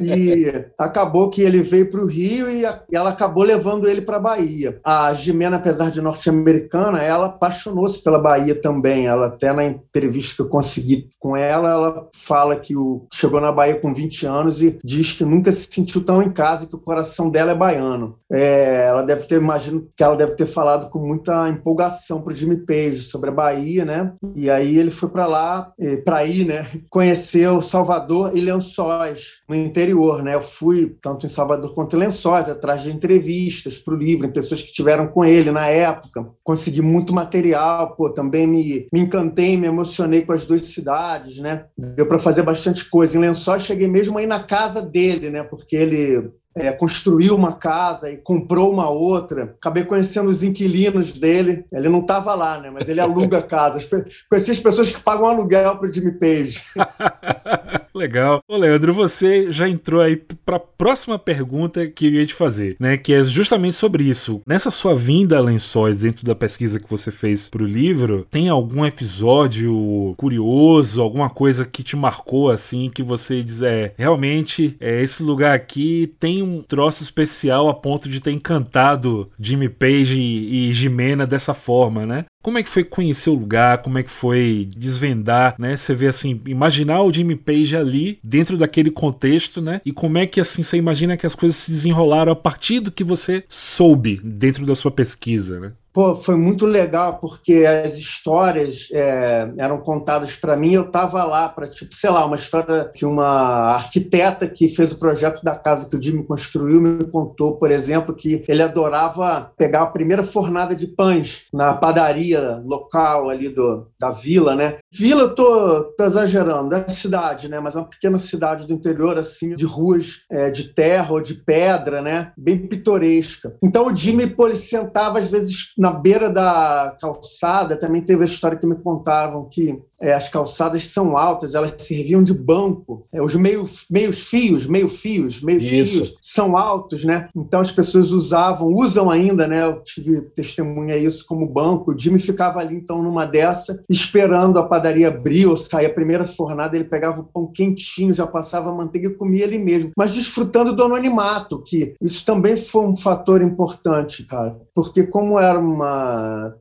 E 0.00 0.66
acabou 0.78 1.30
que 1.30 1.42
ele 1.42 1.62
veio 1.62 1.90
para 1.90 2.02
o 2.02 2.06
Rio 2.06 2.50
e 2.50 2.64
ela 2.92 3.10
acabou 3.10 3.44
levando 3.44 3.88
ele 3.88 4.02
para 4.02 4.16
a 4.16 4.20
Bahia. 4.20 4.80
A 4.84 5.12
Jimena, 5.12 5.56
apesar 5.56 5.90
de 5.90 6.00
norte-americana, 6.00 7.02
ela 7.02 7.26
apaixonou-se 7.26 8.02
pela 8.02 8.18
Bahia 8.18 8.54
também. 8.54 9.06
Ela 9.06 9.26
até 9.26 9.52
na 9.52 9.64
entrevista 9.64 10.36
que 10.36 10.42
eu 10.42 10.48
consegui 10.48 11.08
com 11.18 11.36
ela, 11.36 11.70
ela 11.70 12.08
fala 12.14 12.56
que 12.56 12.76
o, 12.76 13.06
chegou 13.12 13.40
na 13.40 13.52
Bahia 13.52 13.76
com 13.76 13.92
20 13.92 14.26
anos 14.26 14.62
e 14.62 14.78
diz 14.84 15.12
que 15.12 15.24
nunca 15.24 15.50
se 15.50 15.68
sentiu 15.70 16.04
tão 16.04 16.22
em 16.22 16.30
casa 16.30 16.66
que 16.66 16.74
o 16.74 16.80
coração 16.80 17.30
dela 17.30 17.52
é 17.52 17.54
baiano. 17.54 18.18
É, 18.30 18.86
ela 18.86 19.02
deve 19.02 19.26
ter, 19.26 19.36
imagino 19.36 19.88
que 19.96 20.02
ela 20.02 20.16
deve 20.22 20.36
ter 20.36 20.46
falado 20.46 20.88
com 20.88 21.00
muita 21.00 21.48
empolgação 21.48 22.22
para 22.22 22.32
o 22.32 22.34
Jimmy 22.34 22.64
Page 22.64 23.00
sobre 23.00 23.30
a 23.30 23.32
Bahia, 23.32 23.84
né? 23.84 24.12
E 24.34 24.48
aí 24.48 24.78
ele 24.78 24.90
foi 24.90 25.08
para 25.08 25.26
lá, 25.26 25.72
para 26.04 26.24
ir, 26.24 26.46
né? 26.46 26.66
Conheceu 26.88 27.60
Salvador 27.60 28.36
e 28.36 28.40
Lençóis, 28.40 29.42
no 29.48 29.54
interior, 29.54 30.22
né? 30.22 30.34
Eu 30.34 30.40
fui 30.40 30.96
tanto 31.00 31.26
em 31.26 31.28
Salvador 31.28 31.74
quanto 31.74 31.96
em 31.96 32.00
Lençóis, 32.00 32.48
atrás 32.48 32.82
de 32.82 32.92
entrevistas 32.92 33.78
para 33.78 33.94
o 33.94 33.96
livro, 33.96 34.26
em 34.26 34.32
pessoas 34.32 34.62
que 34.62 34.68
estiveram 34.68 35.08
com 35.08 35.24
ele 35.24 35.50
na 35.50 35.68
época. 35.68 36.28
Consegui 36.44 36.82
muito 36.82 37.12
material, 37.12 37.96
pô, 37.96 38.10
também 38.10 38.46
me, 38.46 38.86
me 38.92 39.00
encantei, 39.00 39.56
me 39.56 39.66
emocionei 39.66 40.22
com 40.22 40.32
as 40.32 40.44
duas 40.44 40.62
cidades, 40.62 41.38
né? 41.38 41.66
Deu 41.76 42.06
para 42.06 42.18
fazer 42.18 42.42
bastante 42.42 42.88
coisa. 42.88 43.16
Em 43.16 43.20
Lençóis 43.20 43.64
cheguei 43.64 43.88
mesmo 43.88 44.18
aí 44.18 44.26
na 44.26 44.44
casa 44.44 44.80
dele, 44.82 45.30
né? 45.30 45.42
Porque 45.42 45.74
ele 45.74 46.30
é, 46.54 46.70
construiu 46.72 47.34
uma 47.34 47.54
casa 47.54 48.10
e 48.10 48.16
comprou 48.16 48.72
uma 48.72 48.88
outra. 48.88 49.54
Acabei 49.58 49.84
conhecendo 49.84 50.28
os 50.28 50.42
inquilinos 50.42 51.14
dele. 51.14 51.64
Ele 51.72 51.88
não 51.88 52.00
estava 52.00 52.34
lá, 52.34 52.60
né? 52.60 52.70
Mas 52.70 52.88
ele 52.88 53.00
aluga 53.00 53.40
casas. 53.42 53.88
Conheci 54.28 54.50
as 54.50 54.60
pessoas 54.60 54.90
que 54.90 55.00
pagam 55.00 55.26
aluguel 55.26 55.76
para 55.76 55.88
o 55.88 55.92
Jimmy 55.92 56.12
Page. 56.12 56.62
Legal. 57.94 58.40
Ô, 58.48 58.56
Leandro, 58.56 58.94
você 58.94 59.50
já 59.52 59.68
entrou 59.68 60.00
aí 60.00 60.16
para 60.16 60.56
a 60.56 60.60
próxima 60.60 61.18
pergunta 61.18 61.86
que 61.86 62.06
eu 62.06 62.12
ia 62.12 62.26
te 62.26 62.34
fazer, 62.34 62.76
né? 62.80 62.96
Que 62.96 63.12
é 63.12 63.22
justamente 63.22 63.76
sobre 63.76 64.04
isso. 64.04 64.40
Nessa 64.46 64.70
sua 64.70 64.94
vinda 64.94 65.36
a 65.36 65.40
Lençóis, 65.40 66.00
dentro 66.00 66.24
da 66.24 66.34
pesquisa 66.34 66.80
que 66.80 66.88
você 66.88 67.10
fez 67.10 67.50
para 67.50 67.62
o 67.62 67.66
livro, 67.66 68.26
tem 68.30 68.48
algum 68.48 68.86
episódio 68.86 70.14
curioso, 70.16 71.02
alguma 71.02 71.28
coisa 71.28 71.66
que 71.66 71.82
te 71.82 71.94
marcou 71.94 72.50
assim, 72.50 72.90
que 72.90 73.02
você 73.02 73.42
diz, 73.42 73.60
é, 73.60 73.94
realmente, 73.98 74.74
é, 74.80 75.02
esse 75.02 75.22
lugar 75.22 75.54
aqui 75.54 76.14
tem 76.18 76.42
um 76.42 76.62
troço 76.62 77.02
especial 77.02 77.68
a 77.68 77.74
ponto 77.74 78.08
de 78.08 78.20
ter 78.20 78.32
encantado 78.32 79.30
Jimmy 79.38 79.68
Page 79.68 80.18
e, 80.18 80.70
e 80.70 80.72
Jimena 80.72 81.26
dessa 81.26 81.52
forma, 81.52 82.06
né? 82.06 82.24
Como 82.42 82.58
é 82.58 82.62
que 82.62 82.68
foi 82.68 82.82
conhecer 82.82 83.30
o 83.30 83.34
lugar? 83.34 83.78
Como 83.78 83.98
é 83.98 84.02
que 84.02 84.10
foi 84.10 84.68
desvendar, 84.76 85.54
né? 85.58 85.76
Você 85.76 85.94
vê 85.94 86.08
assim, 86.08 86.40
imaginar 86.46 87.02
o 87.02 87.12
Jimmy 87.12 87.36
Page 87.36 87.76
ali 87.76 88.18
dentro 88.22 88.56
daquele 88.56 88.90
contexto, 88.90 89.62
né? 89.62 89.80
E 89.84 89.92
como 89.92 90.18
é 90.18 90.26
que 90.26 90.40
assim 90.40 90.62
você 90.62 90.76
imagina 90.76 91.16
que 91.16 91.26
as 91.26 91.34
coisas 91.34 91.56
se 91.56 91.70
desenrolaram 91.70 92.32
a 92.32 92.36
partir 92.36 92.80
do 92.80 92.90
que 92.90 93.04
você 93.04 93.44
soube 93.48 94.20
dentro 94.24 94.66
da 94.66 94.74
sua 94.74 94.90
pesquisa, 94.90 95.60
né? 95.60 95.72
Pô, 95.92 96.14
foi 96.14 96.36
muito 96.36 96.64
legal 96.64 97.18
porque 97.18 97.66
as 97.66 97.96
histórias 97.96 98.88
é, 98.92 99.52
eram 99.58 99.78
contadas 99.78 100.34
para 100.34 100.56
mim. 100.56 100.72
Eu 100.72 100.84
estava 100.84 101.22
lá 101.24 101.48
para, 101.48 101.66
tipo, 101.66 101.94
sei 101.94 102.08
lá, 102.08 102.24
uma 102.24 102.36
história 102.36 102.90
que 102.94 103.04
uma 103.04 103.72
arquiteta 103.74 104.48
que 104.48 104.68
fez 104.68 104.92
o 104.92 104.98
projeto 104.98 105.42
da 105.44 105.54
casa 105.54 105.88
que 105.88 105.96
o 105.96 106.00
Jimmy 106.00 106.24
construiu 106.24 106.80
me 106.80 107.04
contou, 107.10 107.56
por 107.56 107.70
exemplo, 107.70 108.14
que 108.14 108.42
ele 108.48 108.62
adorava 108.62 109.52
pegar 109.58 109.82
a 109.82 109.86
primeira 109.86 110.22
fornada 110.22 110.74
de 110.74 110.86
pães 110.86 111.46
na 111.52 111.74
padaria 111.74 112.62
local 112.64 113.28
ali 113.28 113.50
do, 113.50 113.86
da 114.00 114.10
vila, 114.10 114.54
né? 114.54 114.78
Vila, 114.90 115.22
eu 115.22 115.34
tô, 115.34 115.84
tô 115.96 116.04
exagerando, 116.04 116.70
da 116.70 116.88
cidade, 116.88 117.50
né? 117.50 117.60
Mas 117.60 117.76
é 117.76 117.80
uma 117.80 117.88
pequena 117.88 118.16
cidade 118.16 118.66
do 118.66 118.72
interior, 118.72 119.18
assim, 119.18 119.52
de 119.52 119.66
ruas 119.66 120.24
é, 120.30 120.50
de 120.50 120.72
terra 120.72 121.12
ou 121.12 121.20
de 121.20 121.34
pedra, 121.34 122.00
né? 122.00 122.32
Bem 122.36 122.66
pitoresca. 122.66 123.54
Então 123.62 123.86
o 123.86 123.94
Jimmy, 123.94 124.26
pô, 124.26 124.46
ele 124.46 124.56
sentava 124.56 125.18
às 125.18 125.26
vezes 125.26 125.74
na 125.82 125.90
beira 125.90 126.30
da 126.30 126.94
calçada 127.00 127.76
também 127.76 128.00
teve 128.00 128.22
a 128.22 128.24
história 128.24 128.56
que 128.56 128.64
me 128.64 128.76
contavam 128.76 129.48
que 129.50 129.82
é, 130.02 130.12
as 130.12 130.28
calçadas 130.28 130.84
são 130.86 131.16
altas, 131.16 131.54
elas 131.54 131.74
serviam 131.78 132.24
de 132.24 132.34
banco. 132.34 133.06
É, 133.12 133.22
os 133.22 133.36
meio, 133.36 133.68
meios 133.88 134.18
fios, 134.28 134.66
meio 134.66 134.88
fios, 134.88 135.40
meios 135.40 135.64
fios 135.64 136.16
são 136.20 136.56
altos, 136.56 137.04
né? 137.04 137.28
Então 137.36 137.60
as 137.60 137.70
pessoas 137.70 138.10
usavam, 138.10 138.74
usam 138.74 139.10
ainda, 139.10 139.46
né? 139.46 139.62
Eu 139.62 139.80
tive 139.80 140.20
testemunha 140.20 140.96
isso 140.96 141.24
como 141.24 141.46
banco. 141.46 141.92
O 141.92 141.98
Jimmy 141.98 142.18
ficava 142.18 142.58
ali 142.58 142.74
então 142.74 143.00
numa 143.00 143.24
dessa, 143.24 143.82
esperando 143.88 144.58
a 144.58 144.64
padaria 144.64 145.06
abrir 145.06 145.46
ou 145.46 145.56
sair 145.56 145.86
a 145.86 145.94
primeira 145.94 146.26
fornada, 146.26 146.76
ele 146.76 146.84
pegava 146.84 147.20
o 147.20 147.24
pão 147.24 147.46
quentinho, 147.52 148.12
já 148.12 148.26
passava 148.26 148.70
a 148.70 148.74
manteiga 148.74 149.08
e 149.08 149.14
comia 149.14 149.44
ali 149.44 149.58
mesmo, 149.58 149.92
mas 149.96 150.14
desfrutando 150.14 150.74
do 150.74 150.82
anonimato, 150.82 151.62
que 151.62 151.94
isso 152.00 152.24
também 152.24 152.56
foi 152.56 152.84
um 152.84 152.96
fator 152.96 153.40
importante, 153.40 154.24
cara. 154.24 154.56
Porque 154.74 155.06
como 155.06 155.38
era 155.38 155.58
uma, 155.58 155.71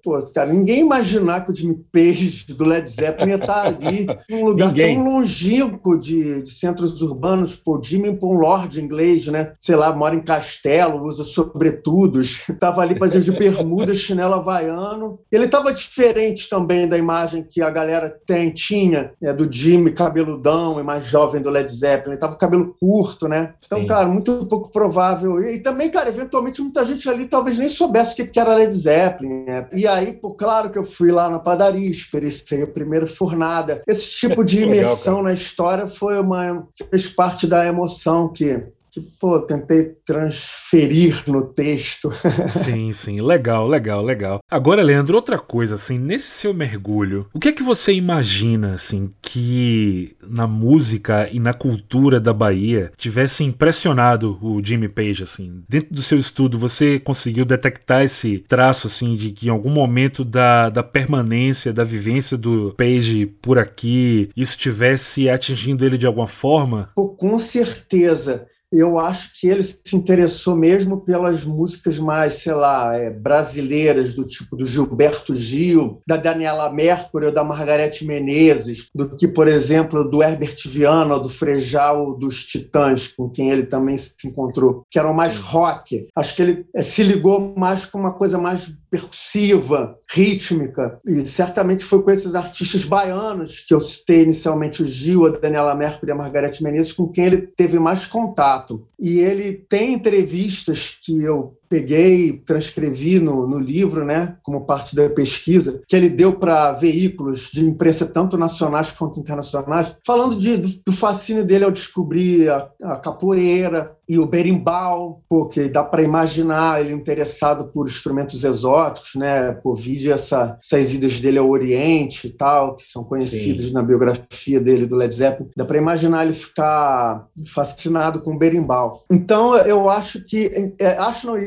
pô, 0.03 0.19
cara, 0.33 0.51
ninguém 0.51 0.79
imaginar 0.79 1.45
que 1.45 1.51
o 1.51 1.55
Jimmy 1.55 1.83
Page 1.91 2.53
do 2.53 2.63
Led 2.63 2.89
Zeppelin 2.89 3.31
ia 3.31 3.35
estar 3.37 3.65
ali 3.65 4.07
num 4.29 4.45
lugar 4.45 4.67
Ninguém. 4.67 4.95
tão 4.95 5.05
longínquo 5.05 5.99
de, 5.99 6.43
de, 6.43 6.51
centros 6.51 7.01
urbanos. 7.01 7.55
Pô, 7.55 7.79
Jimmy 7.81 8.17
um 8.21 8.33
lord 8.33 8.79
inglês, 8.81 9.27
né? 9.27 9.53
Sei 9.59 9.75
lá, 9.75 9.93
mora 9.95 10.15
em 10.15 10.21
castelo, 10.21 11.03
usa 11.03 11.23
sobretudos. 11.23 12.43
Tava 12.59 12.81
ali 12.81 12.97
fazendo 12.97 13.23
de 13.23 13.31
bermuda, 13.31 13.93
chinelo 13.93 14.35
havaiano. 14.35 15.19
Ele 15.31 15.47
tava 15.47 15.73
diferente 15.73 16.49
também 16.49 16.87
da 16.87 16.97
imagem 16.97 17.43
que 17.43 17.61
a 17.61 17.69
galera 17.69 18.15
tem, 18.25 18.51
tinha, 18.51 19.11
é, 19.23 19.33
do 19.33 19.51
Jimmy 19.51 19.91
cabeludão 19.91 20.79
e 20.79 20.83
mais 20.83 21.05
jovem 21.05 21.41
do 21.41 21.49
Led 21.49 21.69
Zeppelin. 21.69 22.13
Ele 22.13 22.19
tava 22.19 22.33
com 22.33 22.39
cabelo 22.39 22.75
curto, 22.79 23.27
né? 23.27 23.53
Então, 23.65 23.79
Sim. 23.79 23.87
cara, 23.87 24.07
muito 24.07 24.45
pouco 24.45 24.71
provável. 24.71 25.39
E, 25.39 25.55
e, 25.55 25.59
também, 25.59 25.89
cara, 25.89 26.09
eventualmente 26.09 26.61
muita 26.61 26.83
gente 26.83 27.07
ali 27.09 27.25
talvez 27.25 27.57
nem 27.57 27.69
soubesse 27.69 28.13
o 28.13 28.15
que, 28.15 28.25
que 28.25 28.39
era 28.39 28.53
Led 28.53 28.73
Zeppelin, 28.73 29.00
né? 29.27 29.67
E 29.71 29.87
aí, 29.87 30.13
pô, 30.13 30.33
claro 30.33 30.69
que 30.69 30.77
eu 30.77 30.83
fui 30.83 31.11
lá 31.11 31.29
na 31.29 31.39
padaria, 31.39 31.89
experienciei 31.89 32.63
a 32.63 32.67
primeira 32.67 33.07
fornada. 33.07 33.81
Esse 33.87 34.11
tipo 34.11 34.43
de 34.43 34.63
imersão 34.63 35.15
Legal, 35.15 35.23
na 35.23 35.33
história 35.33 35.87
foi 35.87 36.19
uma 36.19 36.67
fez 36.89 37.07
parte 37.07 37.47
da 37.47 37.65
emoção 37.65 38.29
que 38.29 38.63
que, 38.91 38.99
pô, 38.99 39.39
tentei 39.39 39.85
transferir 40.05 41.23
no 41.25 41.53
texto. 41.53 42.11
sim, 42.49 42.91
sim, 42.91 43.21
legal, 43.21 43.65
legal, 43.65 44.03
legal. 44.03 44.39
Agora, 44.51 44.83
Leandro, 44.83 45.15
outra 45.15 45.39
coisa, 45.39 45.75
assim, 45.75 45.97
nesse 45.97 46.27
seu 46.27 46.53
mergulho, 46.53 47.25
o 47.33 47.39
que 47.39 47.47
é 47.47 47.51
que 47.53 47.63
você 47.63 47.93
imagina, 47.93 48.73
assim, 48.73 49.09
que 49.21 50.17
na 50.27 50.45
música 50.45 51.29
e 51.31 51.39
na 51.39 51.53
cultura 51.53 52.19
da 52.19 52.33
Bahia 52.33 52.91
tivesse 52.97 53.45
impressionado 53.45 54.37
o 54.41 54.61
Jimmy 54.61 54.89
Page, 54.89 55.23
assim? 55.23 55.63
Dentro 55.69 55.95
do 55.95 56.01
seu 56.01 56.17
estudo, 56.17 56.59
você 56.59 56.99
conseguiu 56.99 57.45
detectar 57.45 58.03
esse 58.03 58.39
traço, 58.39 58.87
assim, 58.87 59.15
de 59.15 59.31
que 59.31 59.47
em 59.47 59.51
algum 59.51 59.69
momento 59.69 60.25
da, 60.25 60.69
da 60.69 60.83
permanência, 60.83 61.71
da 61.71 61.85
vivência 61.85 62.37
do 62.37 62.73
Page 62.77 63.25
por 63.41 63.57
aqui, 63.57 64.29
isso 64.35 64.57
tivesse 64.57 65.29
atingindo 65.29 65.85
ele 65.85 65.97
de 65.97 66.05
alguma 66.05 66.27
forma? 66.27 66.89
Pô, 66.93 67.07
com 67.07 67.39
certeza 67.39 68.47
eu 68.71 68.97
acho 68.97 69.39
que 69.39 69.47
ele 69.47 69.61
se 69.61 69.95
interessou 69.95 70.55
mesmo 70.55 71.01
pelas 71.01 71.43
músicas 71.43 71.99
mais, 71.99 72.33
sei 72.33 72.53
lá, 72.53 72.95
é, 72.95 73.09
brasileiras, 73.09 74.13
do 74.13 74.25
tipo 74.25 74.55
do 74.55 74.65
Gilberto 74.65 75.35
Gil, 75.35 76.01
da 76.07 76.15
Daniela 76.17 76.71
Mercury 76.71 77.25
ou 77.25 77.31
da 77.31 77.43
Margarete 77.43 78.05
Menezes, 78.05 78.87
do 78.95 79.15
que, 79.15 79.27
por 79.27 79.47
exemplo, 79.47 80.09
do 80.09 80.23
Herbert 80.23 80.57
Viana, 80.65 81.19
do 81.19 81.29
Frejal 81.29 82.17
dos 82.17 82.45
Titãs, 82.45 83.07
com 83.07 83.29
quem 83.29 83.49
ele 83.49 83.63
também 83.63 83.97
se 83.97 84.27
encontrou, 84.27 84.85
que 84.89 84.99
eram 84.99 85.13
mais 85.13 85.37
rock. 85.37 86.07
Acho 86.15 86.35
que 86.35 86.41
ele 86.41 86.65
é, 86.75 86.81
se 86.81 87.03
ligou 87.03 87.53
mais 87.57 87.85
com 87.85 87.99
uma 87.99 88.13
coisa 88.13 88.37
mais 88.37 88.73
percussiva, 88.89 89.97
rítmica, 90.09 90.99
e 91.05 91.25
certamente 91.25 91.85
foi 91.85 92.03
com 92.03 92.11
esses 92.11 92.35
artistas 92.35 92.83
baianos 92.83 93.59
que 93.61 93.73
eu 93.73 93.79
citei 93.79 94.23
inicialmente, 94.23 94.81
o 94.81 94.85
Gil, 94.85 95.25
a 95.25 95.29
Daniela 95.29 95.73
Mercury 95.73 96.11
e 96.11 96.13
a 96.13 96.15
Margarete 96.15 96.61
Menezes, 96.61 96.91
com 96.91 97.07
quem 97.07 97.25
ele 97.25 97.41
teve 97.41 97.79
mais 97.79 98.05
contato. 98.05 98.60
E 98.99 99.19
ele 99.19 99.53
tem 99.53 99.93
entrevistas 99.93 100.99
que 101.03 101.23
eu 101.23 101.57
peguei, 101.71 102.33
transcrevi 102.45 103.17
no, 103.17 103.47
no 103.47 103.57
livro, 103.57 104.03
né, 104.03 104.35
como 104.43 104.65
parte 104.65 104.93
da 104.93 105.09
pesquisa, 105.09 105.81
que 105.87 105.95
ele 105.95 106.09
deu 106.09 106.33
para 106.33 106.73
veículos 106.73 107.49
de 107.49 107.65
imprensa 107.65 108.05
tanto 108.05 108.37
nacionais 108.37 108.91
quanto 108.91 109.21
internacionais, 109.21 109.95
falando 110.05 110.35
de, 110.35 110.57
do, 110.57 110.67
do 110.85 110.91
fascínio 110.91 111.45
dele 111.45 111.63
ao 111.63 111.71
descobrir 111.71 112.49
a, 112.49 112.69
a 112.83 112.95
capoeira, 112.97 113.95
e 114.11 114.19
o 114.19 114.25
berimbau, 114.25 115.23
porque 115.29 115.69
dá 115.69 115.85
para 115.85 116.03
imaginar 116.03 116.81
ele 116.81 116.91
interessado 116.91 117.71
por 117.71 117.87
instrumentos 117.87 118.43
exóticos, 118.43 119.15
né? 119.15 119.53
Por 119.53 119.75
vídeo 119.75 120.11
essa, 120.11 120.59
essas 120.61 120.93
idas 120.93 121.21
dele 121.21 121.37
ao 121.37 121.49
Oriente 121.49 122.27
e 122.27 122.31
tal, 122.31 122.75
que 122.75 122.85
são 122.85 123.05
conhecidas 123.05 123.67
Sim. 123.67 123.71
na 123.71 123.81
biografia 123.81 124.59
dele 124.59 124.85
do 124.85 124.97
Led 124.97 125.13
Zeppelin. 125.13 125.49
Dá 125.55 125.63
para 125.63 125.77
imaginar 125.77 126.25
ele 126.25 126.33
ficar 126.33 127.25
fascinado 127.53 128.19
com 128.19 128.33
o 128.33 128.37
berimbau. 128.37 129.01
Então 129.09 129.55
eu 129.55 129.89
acho 129.89 130.25
que 130.25 130.73
é, 130.77 130.97
acho 130.97 131.27
não 131.27 131.37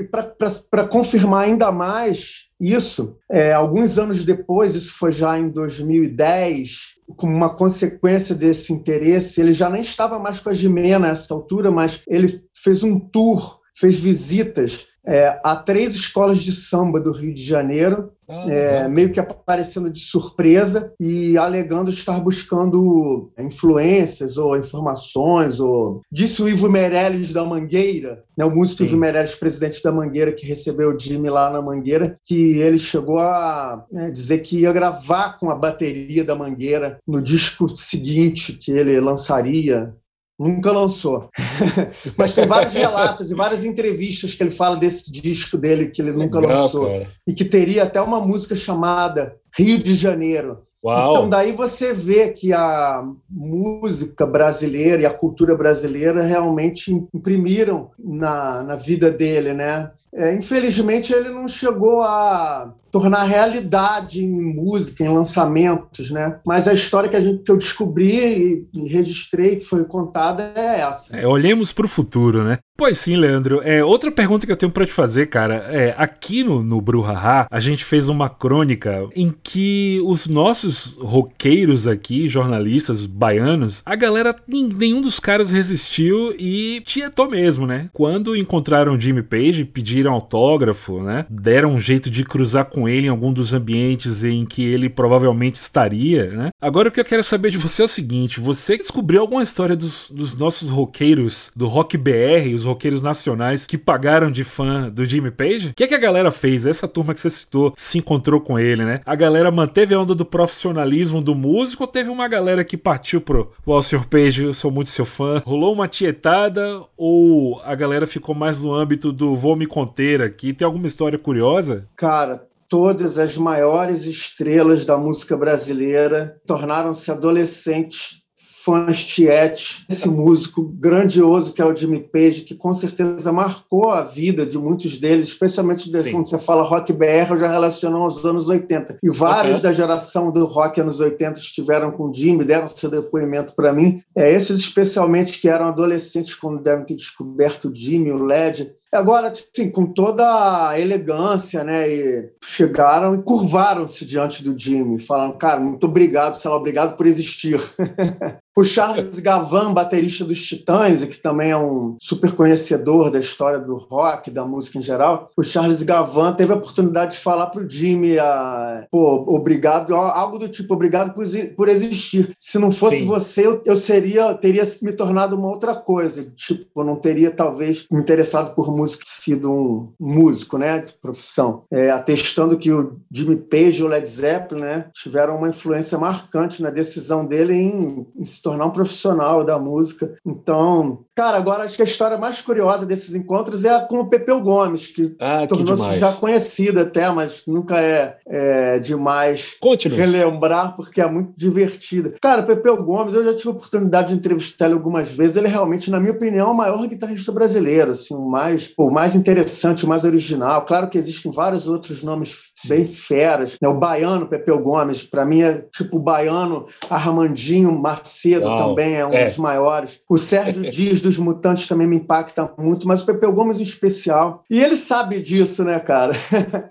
para 0.71 0.89
confirmar 0.89 1.45
ainda 1.45 1.73
mais 1.73 2.45
isso, 2.61 3.17
é, 3.31 3.53
alguns 3.53 3.99
anos 3.99 4.25
depois, 4.25 4.75
isso 4.75 4.93
foi 4.97 5.13
já 5.13 5.39
em 5.39 5.49
2010, 5.49 6.95
como 7.17 7.35
uma 7.35 7.55
consequência 7.55 8.35
desse 8.35 8.73
interesse, 8.73 9.41
ele 9.41 9.53
já 9.53 9.69
nem 9.69 9.81
estava 9.81 10.19
mais 10.19 10.41
com 10.41 10.51
a 10.51 10.53
Jimena 10.53 11.09
nessa 11.09 11.35
altura, 11.35 11.71
mas 11.71 12.03
ele 12.09 12.43
fez 12.57 12.83
um 12.83 12.99
tour, 12.99 13.61
fez 13.77 13.99
visitas 13.99 14.87
é, 15.07 15.39
a 15.45 15.57
três 15.57 15.93
escolas 15.95 16.43
de 16.43 16.53
samba 16.53 17.01
do 17.01 17.13
Rio 17.13 17.35
de 17.35 17.43
Janeiro, 17.43 18.13
ah, 18.29 18.45
é, 18.49 18.89
meio 18.89 19.11
que 19.11 19.21
aparecendo 19.21 19.91
de 19.91 20.01
surpresa 20.01 20.93
e 20.99 21.37
alegando 21.37 21.91
estar 21.91 22.21
buscando 22.21 23.31
influências 23.39 24.37
ou 24.37 24.57
informações. 24.57 25.61
Ou... 25.61 26.01
Disse 26.11 26.43
o 26.43 26.49
Ivo 26.49 26.71
Meirelles 26.71 27.33
da 27.33 27.45
Mangueira, 27.45 28.25
né, 28.37 28.45
o 28.45 28.51
músico 28.51 28.79
Sim. 28.79 28.85
Ivo 28.85 28.97
Meirelles, 28.97 29.35
presidente 29.35 29.83
da 29.83 29.93
Mangueira, 29.93 30.33
que 30.33 30.47
recebeu 30.47 30.95
o 30.95 30.99
Jimmy 30.99 31.29
lá 31.29 31.51
na 31.51 31.61
Mangueira, 31.61 32.17
que 32.25 32.59
ele 32.59 32.79
chegou 32.79 33.19
a 33.19 33.85
né, 33.91 34.11
dizer 34.11 34.39
que 34.39 34.61
ia 34.61 34.73
gravar 34.73 35.39
com 35.39 35.51
a 35.51 35.55
bateria 35.55 36.25
da 36.25 36.35
Mangueira 36.35 36.99
no 37.07 37.21
disco 37.21 37.69
seguinte 37.69 38.55
que 38.55 38.73
ele 38.73 39.01
lançaria 39.01 39.95
Nunca 40.39 40.73
lançou. 40.73 41.31
Mas 42.19 42.35
tem 42.35 42.47
vários 42.47 42.73
relatos 42.73 43.31
e 43.31 43.35
várias 43.35 43.65
entrevistas 43.65 44.35
que 44.35 44.43
ele 44.43 44.51
fala 44.51 44.77
desse 44.77 45.13
disco 45.13 45.57
dele 45.57 45.91
que 45.91 46.03
ele 46.03 46.13
nunca 46.13 46.41
Legal, 46.41 46.63
lançou. 46.63 46.87
Cara. 46.87 47.07
E 47.27 47.33
que 47.33 47.45
teria 47.45 47.85
até 47.85 48.01
uma 48.01 48.21
música 48.21 48.55
chamada 48.55 49.37
Rio 49.57 49.79
de 49.79 49.95
Janeiro. 49.95 50.65
Uau. 50.85 51.13
Então, 51.13 51.29
daí 51.31 51.53
você 51.53 51.95
vê 51.95 52.29
que 52.29 52.53
a 52.53 53.03
música 53.31 54.27
brasileira 54.27 55.03
e 55.03 55.07
a 55.07 55.15
cultura 55.15 55.57
brasileira 55.57 56.23
realmente 56.23 56.93
imprimiram 57.15 57.91
na, 57.99 58.63
na 58.63 58.77
vida 58.77 59.11
dele, 59.11 59.55
né? 59.55 59.91
É, 60.13 60.35
infelizmente, 60.35 61.11
ele 61.11 61.31
não 61.31 61.49
chegou 61.49 62.03
a 62.03 62.75
tornar 62.95 63.25
realidade 63.25 64.23
em 64.23 64.55
música, 64.55 65.03
em 65.03 65.09
lançamentos, 65.09 66.13
né? 66.13 66.39
Mas 66.47 66.69
a 66.69 66.73
história 66.73 67.11
que, 67.11 67.17
a 67.17 67.21
gente, 67.21 67.43
que 67.43 67.51
eu 67.51 67.57
descobri 67.57 68.69
e 68.73 68.89
registrei, 68.89 69.57
que 69.57 69.65
foi 69.65 69.85
contada, 69.85 70.53
é 70.55 70.79
essa. 70.79 71.17
É, 71.17 71.27
olhemos 71.27 71.73
para 71.73 71.87
o 71.87 71.89
futuro, 71.89 72.45
né? 72.45 72.59
Pois 72.77 72.99
sim, 72.99 73.17
Leandro. 73.17 73.61
É, 73.63 73.85
outra 73.85 74.11
pergunta 74.11 74.47
que 74.47 74.51
eu 74.51 74.57
tenho 74.57 74.71
para 74.71 74.87
te 74.87 74.93
fazer, 74.93 75.27
cara, 75.27 75.55
é 75.69 75.95
aqui 75.97 76.43
no, 76.43 76.63
no 76.63 76.81
Bruhaha, 76.81 77.47
a 77.49 77.61
gente 77.61 77.85
fez 77.85 78.09
uma 78.09 78.29
crônica 78.29 79.09
em 79.15 79.33
que 79.43 80.01
os 80.05 80.27
nossos 80.27 80.97
roqueiros 81.01 81.87
aqui, 81.87 82.29
jornalistas 82.29 83.07
baianos, 83.07 83.83
a 83.87 83.95
galera, 83.95 84.35
nenhum 84.49 85.01
dos 85.01 85.21
caras 85.21 85.53
resistiu 85.53 86.35
e 86.37 86.83
tietou 86.85 87.31
mesmo, 87.31 87.65
né? 87.65 87.87
Quando 87.93 88.37
encontraram 88.37 88.99
Jimmy 88.99 89.23
Page, 89.23 89.65
pediram 89.65 90.13
autógrafo, 90.13 91.01
né? 91.01 91.27
Deram 91.31 91.75
um 91.75 91.81
jeito 91.81 92.11
de 92.11 92.25
cruzar 92.25 92.65
com 92.65 92.84
ele 92.89 93.07
em 93.07 93.11
algum 93.11 93.33
dos 93.33 93.53
ambientes 93.53 94.25
em 94.25 94.45
que 94.45 94.65
ele 94.65 94.89
provavelmente 94.89 95.57
estaria, 95.57 96.27
né? 96.31 96.49
Agora 96.61 96.89
o 96.89 96.93
que 96.93 97.01
eu 97.01 97.05
quero 97.05 97.23
saber 97.23 97.51
de 97.51 97.59
você 97.59 97.83
é 97.83 97.85
o 97.85 97.89
seguinte: 97.89 98.41
você 98.41 98.77
descobriu 98.77 99.21
alguma 99.21 99.43
história 99.43 99.77
dos, 99.77 100.11
dos 100.11 100.35
nossos 100.35 100.71
roqueiros 100.71 101.51
do 101.55 101.67
Rock 101.67 101.97
BR, 101.97 102.55
os 102.55 102.65
roqueiros 102.65 103.03
nacionais 103.03 103.67
que 103.67 103.79
pagaram 103.79 104.31
de 104.31 104.45
fã 104.45 104.89
do 104.89 105.05
Jimmy 105.05 105.31
Page? 105.31 105.69
O 105.69 105.75
que, 105.75 105.85
é 105.85 105.89
que 105.89 105.95
a 105.95 105.99
galera 105.99 106.31
fez? 106.31 106.67
Essa 106.67 106.89
turma 106.89 107.15
que 107.15 107.21
você 107.21 107.31
citou 107.31 107.73
se 107.77 107.99
encontrou 107.99 108.41
com 108.41 108.59
ele, 108.59 108.85
né? 108.85 109.01
A 109.05 109.15
galera 109.15 109.51
manteve 109.51 109.95
a 109.95 110.01
onda 110.01 110.15
do 110.15 110.25
profissionalismo 110.25 111.23
do 111.23 111.35
músico 111.35 111.85
ou 111.85 111.89
teve 111.89 112.11
uma 112.11 112.29
galera 112.29 112.65
que 112.65 112.77
partiu 112.77 113.21
pro 113.21 113.53
Ó, 113.67 113.81
Sr. 113.83 114.07
Page, 114.07 114.45
eu 114.45 114.55
sou 114.55 114.71
muito 114.71 114.91
seu 114.91 115.05
fã. 115.05 115.43
Rolou 115.45 115.73
uma 115.73 115.89
tietada 115.89 116.83
ou 116.97 117.61
a 117.65 117.75
galera 117.75 118.07
ficou 118.07 118.35
mais 118.35 118.61
no 118.61 118.73
âmbito 118.73 119.13
do 119.13 119.35
vou 119.35 119.57
me 119.57 119.67
conter 119.67 120.23
aqui? 120.23 120.53
Tem 120.53 120.65
alguma 120.65 120.87
história 120.87 121.19
curiosa? 121.19 121.87
Cara, 121.97 122.47
todas 122.75 123.19
as 123.19 123.37
maiores 123.37 124.05
estrelas 124.05 124.85
da 124.85 124.99
música 124.99 125.37
brasileira 125.37 126.41
tornaram-se 126.45 127.09
adolescentes 127.09 128.25
fãs 128.65 129.05
tietes, 129.05 129.85
esse 129.89 130.09
músico 130.09 130.65
grandioso 130.65 131.53
que 131.53 131.61
é 131.61 131.65
o 131.65 131.77
Jimmy 131.77 132.01
Page, 132.01 132.41
que 132.41 132.55
com 132.55 132.75
certeza 132.75 133.31
marcou 133.31 133.91
a 133.91 134.03
vida 134.03 134.45
de 134.45 134.59
muitos 134.59 134.99
deles, 134.99 135.27
especialmente 135.27 135.89
de, 135.89 136.11
quando 136.11 136.29
você 136.29 136.39
fala 136.39 136.65
rock 136.65 136.93
BR, 136.93 137.31
eu 137.31 137.37
já 137.37 137.47
relaciono 137.47 137.99
aos 137.99 138.25
anos 138.25 138.49
80. 138.49 138.99
E 139.03 139.11
vários 139.11 139.61
da 139.61 139.73
geração 139.73 140.33
do 140.33 140.47
rock 140.47 140.81
anos 140.81 140.99
80 140.99 141.39
estiveram 141.39 141.93
com 141.93 142.09
o 142.09 142.15
Jimmy, 142.15 142.43
deram 142.43 142.67
seu 142.67 142.91
depoimento 142.91 143.55
para 143.55 143.73
mim. 143.73 144.03
É, 144.17 144.33
esses 144.33 144.59
especialmente 144.59 145.41
que 145.41 145.49
eram 145.49 145.69
adolescentes 145.69 146.35
quando 146.35 146.63
devem 146.63 146.87
ter 146.87 146.95
descoberto 146.95 147.69
o 147.69 147.77
Jimmy, 147.77 148.11
o 148.11 148.25
Led, 148.25 148.75
Agora, 148.95 149.29
assim, 149.29 149.71
com 149.71 149.87
toda 149.87 150.69
a 150.69 150.79
elegância, 150.79 151.65
né? 151.65 151.89
E 151.89 152.31
chegaram 152.43 153.15
e 153.15 153.23
curvaram-se 153.23 154.05
diante 154.05 154.45
do 154.45 154.59
Jimmy, 154.59 154.99
falando, 154.99 155.37
cara, 155.37 155.61
muito 155.61 155.87
obrigado, 155.87 156.35
sei 156.35 156.51
lá, 156.51 156.57
obrigado 156.57 156.97
por 156.97 157.07
existir. 157.07 157.61
O 158.57 158.63
Charles 158.63 159.19
Gavan, 159.19 159.75
baterista 159.75 160.25
dos 160.25 160.41
Titãs, 160.41 161.03
e 161.03 161.09
que 161.09 161.19
também 161.19 161.51
é 161.51 161.57
um 161.57 161.97
super 162.01 162.31
conhecedor 162.31 163.11
da 163.11 163.19
história 163.19 163.59
do 163.59 163.77
rock, 163.77 164.31
da 164.31 164.45
música 164.45 164.79
em 164.79 164.83
geral, 164.83 165.29
o 165.37 165.43
Charles 165.43 165.83
Gavan 165.83 166.35
teve 166.35 166.53
a 166.53 166.57
oportunidade 166.57 167.17
de 167.17 167.23
falar 167.23 167.49
para 167.49 167.63
o 167.63 167.69
Jimmy, 167.69 168.17
a, 168.17 168.87
pô, 168.93 169.25
obrigado, 169.27 169.93
algo 169.97 170.39
do 170.39 170.49
tipo, 170.49 170.73
obrigado 170.73 171.13
por, 171.15 171.25
por 171.57 171.69
existir. 171.69 172.33
Se 172.39 172.57
não 172.57 172.71
fosse 172.71 172.99
Sim. 172.99 173.07
você, 173.07 173.45
eu, 173.45 173.61
eu, 173.67 173.75
seria, 173.75 174.33
teria 174.35 174.63
me 174.83 174.93
tornado 174.93 175.35
uma 175.35 175.49
outra 175.49 175.75
coisa. 175.75 176.25
Tipo, 176.37 176.81
eu 176.81 176.85
não 176.85 176.95
teria 176.95 177.33
talvez 177.33 177.85
me 177.91 177.99
interessado 177.99 178.55
por 178.55 178.71
música, 178.71 178.84
sido 178.87 179.53
um 179.53 179.93
músico, 179.99 180.59
né, 180.59 180.81
de 180.81 180.93
profissão. 180.95 181.65
É, 181.71 181.91
atestando 181.91 182.59
que 182.59 182.73
o 182.73 182.99
Jimmy 183.11 183.37
Page 183.37 183.81
e 183.81 183.85
o 183.85 183.89
Led 183.89 184.09
Zeppelin, 184.09 184.61
né, 184.61 184.87
tiveram 184.93 185.37
uma 185.37 185.49
influência 185.49 185.99
marcante 185.99 186.63
na 186.63 186.71
decisão 186.71 187.27
dele 187.27 187.55
em, 187.55 188.07
em 188.17 188.25
se 188.25 188.43
tornar 188.43 188.67
um 188.67 188.71
profissional 188.71 189.45
da 189.45 189.59
música. 189.59 190.15
Então, 190.25 191.01
cara, 191.15 191.37
agora 191.37 191.65
acho 191.65 191.77
que 191.77 191.83
a 191.83 191.87
história 191.87 192.19
mais 192.19 192.41
curiosa 192.41 192.87
desses 192.87 193.15
encontros 193.15 193.65
é 193.65 193.79
com 193.87 194.01
o 194.01 194.09
Pepeu 194.09 194.41
Gomes, 194.41 194.89
que 194.89 195.15
ah, 195.21 195.47
tornou-se 195.47 195.99
já 195.99 196.13
conhecido 196.13 196.81
até, 196.81 197.11
mas 197.11 197.43
nunca 197.47 197.81
é, 197.81 198.17
é 198.27 198.79
demais 198.79 199.57
relembrar, 199.97 200.75
porque 200.77 201.01
é 201.01 201.11
muito 201.11 201.33
divertida. 201.37 202.15
Cara, 202.21 202.43
o 202.43 202.47
Pepeu 202.47 202.83
Gomes, 202.83 203.15
eu 203.15 203.25
já 203.25 203.35
tive 203.35 203.49
a 203.49 203.53
oportunidade 203.53 204.09
de 204.09 204.15
entrevistar 204.15 204.67
ele 204.67 204.75
algumas 204.75 205.09
vezes. 205.11 205.37
Ele 205.37 205.47
é 205.47 205.51
realmente, 205.51 205.91
na 205.91 206.01
minha 206.01 206.13
opinião, 206.13 206.49
é 206.49 206.51
o 206.51 206.57
maior 206.57 206.87
guitarrista 206.87 207.33
brasileiro, 207.33 207.93
assim, 207.93 208.15
o 208.15 208.29
mais, 208.29 208.73
o 208.77 208.91
mais 208.91 209.15
interessante, 209.15 209.85
o 209.85 209.89
mais 209.89 210.05
original. 210.05 210.65
Claro 210.65 210.89
que 210.89 210.99
existem 210.99 211.31
vários 211.31 211.69
outros 211.69 212.03
nomes 212.03 212.53
bem 212.67 212.87
feras. 212.87 213.57
Né? 213.61 213.69
O 213.69 213.75
baiano 213.75 214.27
Pepeu 214.27 214.59
Gomes, 214.59 215.03
para 215.03 215.25
mim, 215.25 215.43
é 215.43 215.67
tipo 215.77 215.97
o 215.97 216.01
baiano 216.01 216.67
Armandinho 216.89 217.73
Macedo 217.73 218.47
Uau. 218.47 218.69
também 218.69 218.95
é 218.95 219.07
um 219.07 219.13
é. 219.13 219.25
dos 219.27 219.39
maiores. 219.39 220.01
O 220.09 220.17
Sérgio 220.17 220.69
Dias 220.71 221.01
dos 221.01 221.19
Mutantes 221.19 221.67
também 221.67 221.87
me 221.87 221.97
impacta 221.97 222.51
muito, 222.59 222.87
mas 222.87 223.03
o 223.03 223.07
Pepeu 223.07 223.33
Gomes 223.33 223.59
em 223.59 223.63
especial. 223.63 224.45
E 224.51 224.63
ele 224.63 224.77
sabe 224.77 225.21
disso, 225.21 225.65
né, 225.65 225.79
cara? 225.81 226.15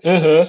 Uhum. 0.04 0.46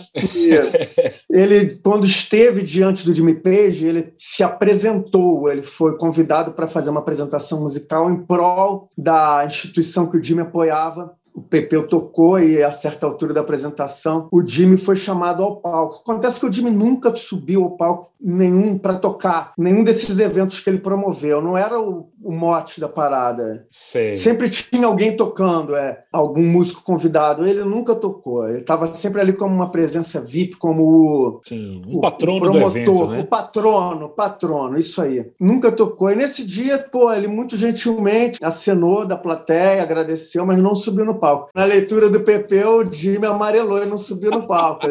ele, 1.30 1.78
quando 1.84 2.06
esteve 2.06 2.62
diante 2.62 3.06
do 3.06 3.13
Jimmy 3.13 3.36
Page, 3.36 3.86
ele 3.86 4.13
se 4.18 4.44
apresentou, 4.44 5.50
ele 5.50 5.62
foi 5.62 5.98
convidado 5.98 6.52
para 6.52 6.68
fazer 6.68 6.89
uma 6.89 7.00
apresentação 7.00 7.62
musical 7.62 8.10
em 8.10 8.18
prol 8.18 8.89
da 8.98 9.44
instituição 9.46 10.10
que 10.10 10.18
o 10.18 10.24
Jimmy 10.24 10.41
apoiava 10.41 11.15
o 11.36 11.41
Pepeu 11.41 11.86
tocou 11.86 12.39
e 12.39 12.63
a 12.63 12.71
certa 12.71 13.06
altura 13.06 13.34
da 13.34 13.41
apresentação 13.41 14.30
o 14.32 14.41
Jimmy 14.45 14.78
foi 14.78 14.95
chamado 14.95 15.43
ao 15.43 15.58
palco. 15.58 16.00
Acontece 16.02 16.39
que 16.39 16.45
o 16.45 16.52
Jimmy 16.52 16.71
nunca 16.71 17.13
subiu 17.13 17.63
ao 17.63 17.71
palco 17.71 18.12
nenhum 18.21 18.78
para 18.78 18.98
tocar, 18.98 19.52
nenhum 19.58 19.84
desses 19.84 20.19
eventos 20.19 20.62
que 20.62 20.69
ele 20.69 20.80
promoveu. 20.80 21.41
Não 21.41 21.58
era 21.58 21.78
o, 21.78 22.10
o 22.26 22.32
mote 22.32 22.82
da 22.82 22.90
parada. 22.90 23.68
Sei. 23.70 24.16
Sempre 24.16 24.50
tinha 24.50 24.88
alguém 24.88 25.16
tocando, 25.16 25.76
é, 25.76 26.04
algum 26.12 26.42
músico 26.42 26.82
convidado. 26.82 27.46
Ele 27.48 27.64
nunca 27.64 27.94
tocou. 27.94 28.50
Ele 28.50 28.60
estava 28.60 28.88
sempre 28.88 29.22
ali 29.22 29.32
como 29.32 29.54
uma 29.54 29.70
presença 29.70 30.20
VIP, 30.20 30.56
como 30.56 30.84
o, 30.84 31.42
Sim, 31.46 31.84
um 31.88 31.98
o, 31.98 32.02
patrono 32.02 32.38
o 32.38 32.40
promotor, 32.40 32.72
do 32.72 32.78
evento, 32.78 33.08
né? 33.08 33.20
o 33.20 33.26
patrono, 33.28 34.10
patrono, 34.10 34.80
isso 34.80 35.00
aí. 35.04 35.32
Nunca 35.40 35.72
tocou. 35.72 36.12
E 36.12 36.16
nesse 36.16 36.44
dia, 36.44 36.80
pô, 36.80 37.14
ele 37.14 37.28
muito 37.28 37.56
gentilmente 37.56 38.40
acenou 38.44 39.06
da 39.06 39.16
plateia, 39.16 39.84
agradeceu, 39.84 40.48
mas 40.48 40.58
não 40.58 40.74
subiu 40.74 41.06
no 41.06 41.20
palco. 41.20 41.50
Na 41.54 41.64
leitura 41.64 42.10
do 42.10 42.22
Pepe, 42.22 42.64
o 42.64 42.92
Jimmy 42.92 43.28
amarelou 43.28 43.84
e 43.84 43.86
não 43.86 44.00
subiu 44.00 44.32
no 44.32 44.48
palco. 44.48 44.88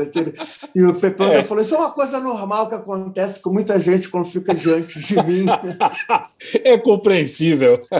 e 0.72 0.82
o 0.84 0.94
Pepe 0.94 1.24
é. 1.24 1.42
falou: 1.42 1.62
Isso 1.62 1.74
é 1.74 1.78
uma 1.78 1.90
coisa 1.90 2.20
normal 2.20 2.68
que 2.68 2.76
acontece 2.76 3.40
com 3.40 3.50
muita 3.50 3.76
gente 3.76 4.08
quando 4.08 4.26
fica 4.26 4.54
diante 4.54 5.00
de 5.00 5.16
mim. 5.24 5.46
é 6.62 6.78
compreensível. 6.78 7.23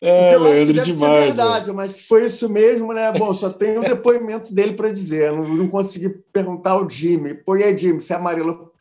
É, 0.00 0.34
eu 0.34 0.42
Leandro, 0.42 0.80
acho 0.80 0.90
que 0.90 0.96
demais. 0.96 1.20
Ser 1.20 1.26
verdade, 1.26 1.68
né? 1.68 1.72
mas 1.74 1.90
se 1.92 2.02
foi 2.04 2.24
isso 2.24 2.48
mesmo, 2.48 2.92
né? 2.92 3.12
Bom, 3.12 3.32
só 3.32 3.50
tem 3.50 3.78
o 3.78 3.82
depoimento 3.82 4.52
dele 4.52 4.74
para 4.74 4.90
dizer. 4.90 5.32
Não, 5.32 5.46
não 5.46 5.68
consegui 5.68 6.10
perguntar 6.32 6.72
ao 6.72 6.88
Jimmy. 6.88 7.34
Pô, 7.34 7.56
e 7.56 7.62
aí, 7.62 7.76
Jimmy, 7.76 8.00
você 8.00 8.14
amarelou 8.14 8.71